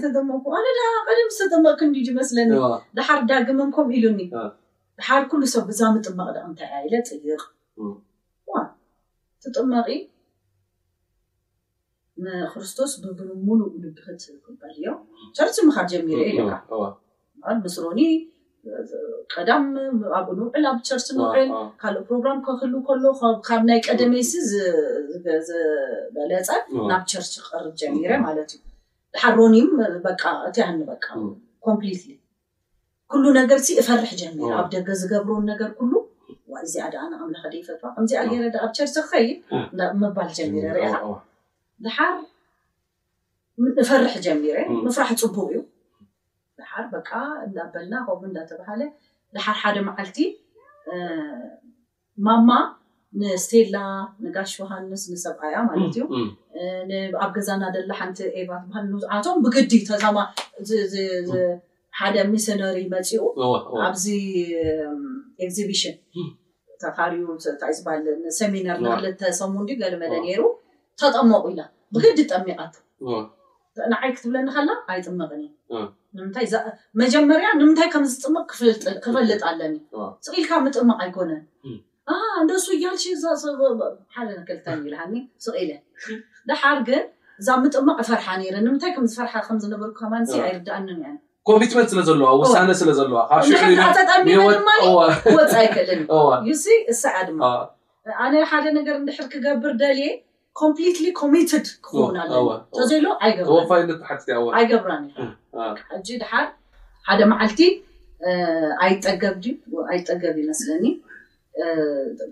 ዝተጠመቕክንዲ 1.35 1.97
ድመስለኒ 2.09 2.51
ዝሓር 2.99 3.21
ዳግመምኮም 3.31 3.89
ኢሉኒ 3.97 4.21
ብሓር 4.99 5.23
ኩሉ 5.31 5.43
ሰብ 5.55 5.65
ብዛ 5.71 5.81
ምጥመቕ 5.97 6.29
ቅ 6.35 6.37
እንታይ 6.49 6.71
ኢለ 6.87 6.95
ፅይቕ 7.09 7.41
ዋ 8.53 8.63
ትጥመቒ 9.45 9.87
ንክርስቶስ 12.27 12.93
ብብ 13.05 13.19
ሙሉእ 13.47 13.73
ንብህት 13.83 14.23
ክበርዮ 14.47 14.85
ሰርቲ 15.39 15.57
ምኻብ 15.69 15.87
ጀሚር 15.93 16.19
ዩካ 16.39 16.55
ምስሮኒ 17.65 18.01
ቀዳም 19.33 19.65
ኣብኡ 20.17 20.29
ንውዕል 20.39 20.65
ኣብ 20.71 20.79
ቸርች 20.89 21.07
ንውዕል 21.19 21.49
ካልእ 21.81 22.03
ፕሮግራም 22.09 22.39
ክክህል 22.47 22.73
ከሎ 22.89 23.05
ካብ 23.47 23.63
ናይ 23.69 23.81
ቀደመሲ 23.89 24.33
ዝበለፀ 25.49 26.49
ናብ 26.91 27.03
ቸርች 27.13 27.33
ክቀርብ 27.45 27.75
ጀሚረ 27.83 28.11
ማለት 28.27 28.51
እዩ 28.57 28.61
ሓ 29.23 29.33
ሮኒም 29.39 29.71
በ 30.05 30.09
እቲያኒ 30.51 30.79
በቃ 30.93 31.07
ኮምፕሊት 31.67 32.03
ኩሉ 33.13 33.25
ነገርዚ 33.41 33.69
እፈርሕ 33.83 34.11
ጀሚረ 34.25 34.51
ኣብ 34.61 34.67
ደገ 34.77 34.89
ዝገብረን 35.03 35.47
ነገር 35.53 35.71
ኩሉ 35.79 35.93
እዚኣ 36.67 36.85
ዳኣነ 36.95 37.13
ኣምለከ 37.25 37.45
ደይፈትዋ 37.55 37.89
ከምዚኣ 37.97 38.21
ገረ 38.31 38.45
ኣብ 38.65 38.73
ቸርች 38.77 38.95
ክከይድ 39.05 39.31
ምባል 40.01 40.31
ጀሚረ 40.39 40.65
ሪኢኻ 40.77 40.97
ዝሓ 41.85 41.99
ፈርሒ 43.89 44.09
ጀሚረ 44.27 44.57
ንፍራሕ 44.87 45.11
ፅቡቅ 45.23 45.47
እዩ 45.53 45.61
ሓር 46.73 46.85
በ 46.93 46.99
እንዳበልና 47.47 47.95
ከ 48.07 48.27
እዳተባሃለ 48.31 48.83
ዝሓር 49.37 49.57
ሓደ 49.63 49.77
መዓልቲ 49.89 50.19
ማማ 52.27 52.51
ንስቴላ 53.21 53.77
ንጋሽ 54.25 54.53
ዮሃንስ 54.61 55.03
ንሰብኣ 55.13 55.43
እያ 55.51 55.57
ማለት 55.69 55.95
እዩ 55.99 56.03
ኣብ 57.25 57.31
ገዛና 57.37 57.63
ደሎ 57.77 57.91
ሓንቲ 58.01 58.19
ኤባ 58.41 58.51
ትበሃል 58.65 58.85
ንብዛዓቶም 58.91 59.39
ብግዲ 59.45 59.73
ተማሓደ 59.89 60.67
ሚስነሪ 62.33 62.79
መፂኡ 62.95 63.23
ኣብዚ 63.87 64.05
ኤግዚቢሽን 65.47 65.97
ተካሪ 66.85 67.13
ዝበሃል 67.45 68.05
ሰሚናር 68.41 68.79
ንክልተ 68.87 69.23
ሰሙንዲ 69.41 69.71
ገርመደ 69.83 70.13
ነይሩ 70.27 70.43
ተጠመቑ 71.03 71.45
ኢና 71.55 71.61
ብግዲ 71.97 72.19
ጠሚቐቱ 72.35 72.75
ንዓይ 73.93 74.11
ክትብለኒ 74.17 74.49
ከላ 74.57 74.71
ኣይጥመቕን 74.93 75.43
እዩ 75.75 75.81
ንምታይመጀመርያ 76.19 77.49
ንምንታይ 77.61 77.89
ከም 77.95 78.05
ዝጥምቕ 78.13 78.43
ክፈልጥ 79.05 79.41
ኣለኒ 79.51 79.75
ስኢልካ 80.27 80.51
ምጥእምቕ 80.67 80.97
ኣይኮነንእንደሱ 81.03 82.67
ሓደ 84.19 84.29
ክልታ 84.49 84.67
ስ 85.45 85.55
ኢለ 85.63 85.73
ድሓር 86.51 86.79
ግን 86.89 87.03
እዛ 87.41 87.49
ምጥእምቕ 87.65 87.97
ፈርሓ 88.11 88.27
ነረን 88.41 88.65
ንምንታይ 88.69 88.93
ከምዝፈርሓ 88.97 89.35
ከምዝነበርካ 89.49 90.01
ማን 90.15 90.25
ኣይርዳእንን 90.47 91.03
ኮሚትመት 91.49 91.87
ስለዘለዋ 91.93 92.31
ሳነ 92.55 92.71
ስለዘለዋንሕ 92.81 93.87
ተጠሚረ 93.99 94.43
ድማ 94.57 94.69
ወፅ 95.37 95.55
ይክእልኒ 95.67 96.03
ዩ 96.49 96.53
እስዓ 96.95 97.15
ድማ 97.29 97.43
ኣነ 98.25 98.35
ሓደ 98.51 98.67
ነገር 98.81 98.95
እንድሕር 99.03 99.29
ክገብር 99.35 99.73
ደል 99.83 100.01
ኮምፕሊት 100.61 100.99
ኮሚድ 101.21 101.49
ክኽውን 101.87 102.17
ኣለኒ 102.23 102.89
ዘይራይገብራ 102.91 104.91
ጂ 106.07 106.09
ድሓር 106.23 106.47
ሓደ 107.09 107.21
መዓልቲ 107.33 107.61
ኣይጠገብ 108.85 109.37
ኣይጠገብ 109.93 110.35
ዩመስለኒ 110.43 110.85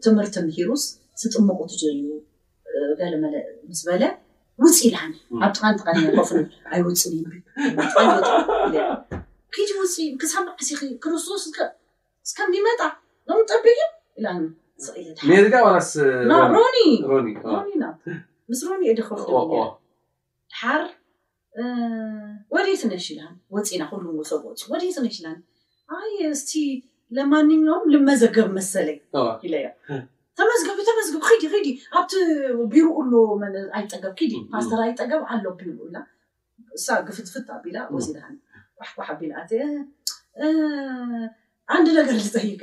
ትምህርቲ 0.04 0.36
ምሂሩስ 0.48 0.82
ዝጥምቑ 1.20 1.60
ትጀል 1.70 1.98
በለ 2.98 3.12
መለ 3.22 3.34
ምዝ 3.68 3.80
በለ 3.88 4.04
ውፅ 4.62 4.78
ኢልነ 4.88 4.98
ኣብቲኻንትኸክፍሉ 5.46 6.18
ኣይውፅዩ 6.74 7.16
ውፅ 9.80 9.94
ክሳብ 10.20 10.46
ዓሲ 10.60 10.70
ክርሱስ 11.02 11.44
ምመጣዕ 12.54 12.90
ንብጠብእዮ 13.28 13.80
ኢ 14.18 15.20
ኒኒምስ 18.50 18.62
ሮኒ 18.68 18.82
ዲክፍድ 18.98 19.32
ወዴት 22.54 22.82
ነሽላን 22.92 23.34
ወፂና 23.54 23.82
ሉዎ 24.04 24.20
ሰብት 24.30 24.58
ዩ 24.64 24.70
ወዴት 24.72 24.96
ነሽላን 25.06 25.38
እስቲ 26.34 26.50
ለማንኛም 27.16 27.82
ንመዘገብ 27.92 28.48
መሰለ 28.58 28.88
ኢለዩ 29.46 29.64
ተመዝግብ 30.38 30.76
ብተመዝግብ 30.80 31.22
ከዲ 31.28 31.42
ዲ 31.64 31.68
ኣብቲ 31.98 32.12
ቢሩኡሉ 32.72 33.12
ኣይጠገብ 33.78 34.14
ዲ 34.32 34.34
ማስተራ 34.54 34.80
ኣይጠገብ 34.88 35.22
ኣሎቢሩላ 35.36 35.96
እሳ 36.76 36.86
ግፍትፍት 37.08 37.48
ቢላ 37.64 37.76
ወሲድ 37.94 38.18
ባሕኳሓቢልኣ 38.80 39.38
ኣንድ 41.74 41.86
ነገር 41.98 42.16
ዝዘይገ 42.26 42.62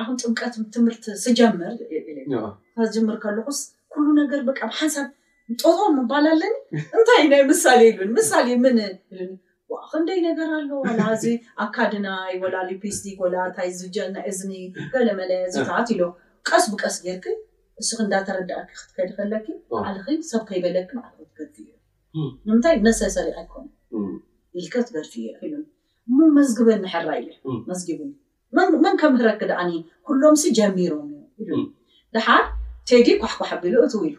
ኣኩን 0.00 0.16
ጥምቀት 0.22 0.54
ትምህርቲ 0.74 1.06
ዝጀምር 1.22 1.72
ዝጀምር 2.86 3.16
ከልኩስ 3.24 3.60
ኩሉ 3.92 4.06
ነገር 4.22 4.40
ብቃ 4.50 4.58
ብሓሳብ 4.72 5.08
ጦሆም 5.62 5.92
ምባልለኒ 5.98 6.52
እንታይ 6.96 7.22
ናይ 7.32 7.42
ምሳሌ 7.52 7.80
ኢሉ 7.92 8.00
ምሳሌ 8.18 8.46
ን 8.64 8.80
ክንደይ 9.92 10.18
ነገራዮ 10.26 10.72
ዚ 11.22 11.32
ኣካድናይ 11.64 12.32
ወላዩ 12.42 12.70
ፕስቲክ 12.82 13.18
ወላ 13.24 13.36
ታይዝጀናይ 13.56 14.24
እዝኒ 14.30 14.52
ገለመለ 14.92 15.32
ዝትሎ 15.54 16.00
ቀስ 16.48 16.64
ብቀስ 16.72 16.96
ጌርክ 17.04 17.24
ንሱክ 17.80 18.00
እንዳተረዳእ 18.04 18.62
ክትከድፈለኪ 18.76 19.46
ዕል 19.74 20.20
ሰብ 20.30 20.42
ከይበለክ 20.48 20.90
ዓትገርእዩዩ 21.02 21.68
ንምንታይ 22.46 22.76
ነሰሰሪ 22.88 23.28
ኣይኮኑ 23.42 23.64
ኢልከ 24.60 24.74
ትገር 24.88 25.06
ዩሉ 25.52 25.62
መዝግበን 26.38 26.80
ንሕራይ 26.86 27.22
እዩ 27.74 27.88
መብ 28.58 28.72
መን 28.84 28.96
ከም 29.00 29.12
ህረክ 29.20 29.40
ድኣኒ 29.50 29.72
ኩሎምሲ 30.08 30.44
ጀሚሮምዩ 30.58 31.18
ሉ 31.48 31.60
ድሓር 32.14 32.44
ቴጊ 32.90 33.08
ኳሕኳሕ 33.22 33.50
ቢሉእቱው 33.62 34.02
ኢዩ 34.08 34.16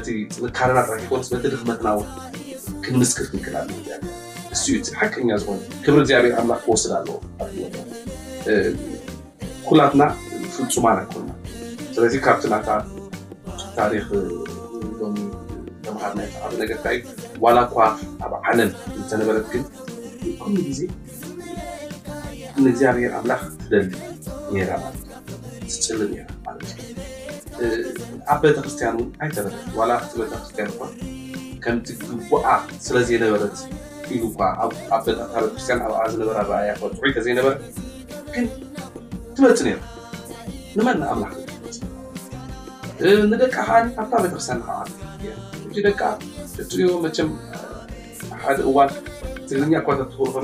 ቲ 0.05 0.15
ፅንካርናሒኮ 0.35 1.11
ተድክመትናዎ 1.43 1.99
ክንምስክር 2.85 3.25
ክንክል 3.31 3.55
ኣ 3.61 3.63
ንዩ 3.71 4.73
ሓቂ 4.99 5.13
ኛ 5.29 5.39
ዝኮኑ 5.41 5.59
ክብሪ 5.85 6.01
ዚብ 6.09 6.31
ኣ 6.37 6.41
ክወስድ 6.65 6.91
ኣለዎ 6.99 7.17
ኩላትና 9.67 10.03
ፍልፁማን 10.55 10.97
ኣይኮና 11.03 11.29
ስለዚ 11.95 12.13
ካብትናታ 12.27 12.69
ታሪክ 13.79 14.07
ተምሃር 15.85 16.13
ነገርካእዩ 16.63 16.99
ዋላ 17.45 17.57
እኳ 17.67 17.75
ኣብ 18.25 18.33
ዓለም 18.51 18.71
እንተነበረት 18.97 19.45
ግንሉዜ 19.53 20.79
ንዚብር 22.61 23.13
ኣብላኽ 23.19 23.41
ትደሊ 23.61 23.89
ትፅል 25.67 26.01
ኣብ 28.33 28.41
ቤተክርስቲያንውን 28.45 29.09
ኣይተበረ 29.23 29.53
ዋ 29.77 29.81
ቤተክርስትያን 30.19 30.71
ኳ 30.79 30.89
ከምቲ 31.63 31.87
ቡዓ 32.29 32.45
ስለዘይነበረት 32.85 33.57
እዩ 34.13 34.21
ቤተክርስትያ 34.41 35.77
ኣዓ 36.01 36.07
ዝነበ 36.17 36.37
ኣያ 36.59 36.71
ይ 37.09 37.13
ተዘይነበር 37.17 37.55
ትመፅ 39.37 39.59
ንመን 40.77 41.01
ኣብላክ 41.13 41.33
ፅ 42.97 42.99
ንደካ 43.33 43.55
ከዓ 43.55 43.79
ኣብ 44.03 44.15
ቤተክርስትያንእ 44.25 45.91
ደ 46.57 46.65
እዮ 46.83 46.87
መም 47.05 47.29
ሓደ 48.43 48.57
እዋል 48.71 48.91
ኛ 49.61 49.73
ኣኳ 49.85 49.99
ትሉኮ 50.11 50.35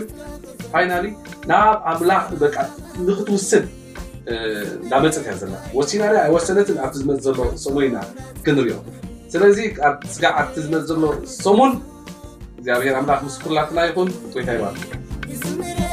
ፋይናሊ 0.72 1.06
ናብ 1.50 1.74
ኣምላኽ 1.92 2.24
ቃ 2.54 2.66
ንክትውስል 3.08 3.66
እዳ 4.86 4.92
መፀእትያ 5.04 5.34
ዘለና 5.42 5.58
ወሲና 5.78 6.04
ኣይ 6.24 6.30
ወሰነትን 6.36 6.78
ኣብቲ 6.86 6.96
ዝመፅእ 7.02 7.22
ዘሎ 7.28 7.40
ሶሙ 7.66 7.76
ኢና 7.88 7.98
ክንሪኦም 8.46 8.86
ስለዚ 9.34 9.58
ኣብ 9.90 9.96
ስጋዕ 10.16 10.34
ኣቲ 10.44 10.56
ዝመፅእ 10.68 10.88
ዘሎ 10.92 11.04
ሶሙን 11.44 11.74
እግዚኣብሔር 12.60 12.96
ኣምላኽ 13.02 13.20
ምስኩርላትና 13.30 13.80
ይኹን 13.90 14.10
ኮይታ 14.36 14.50
ይዋ 14.60 15.85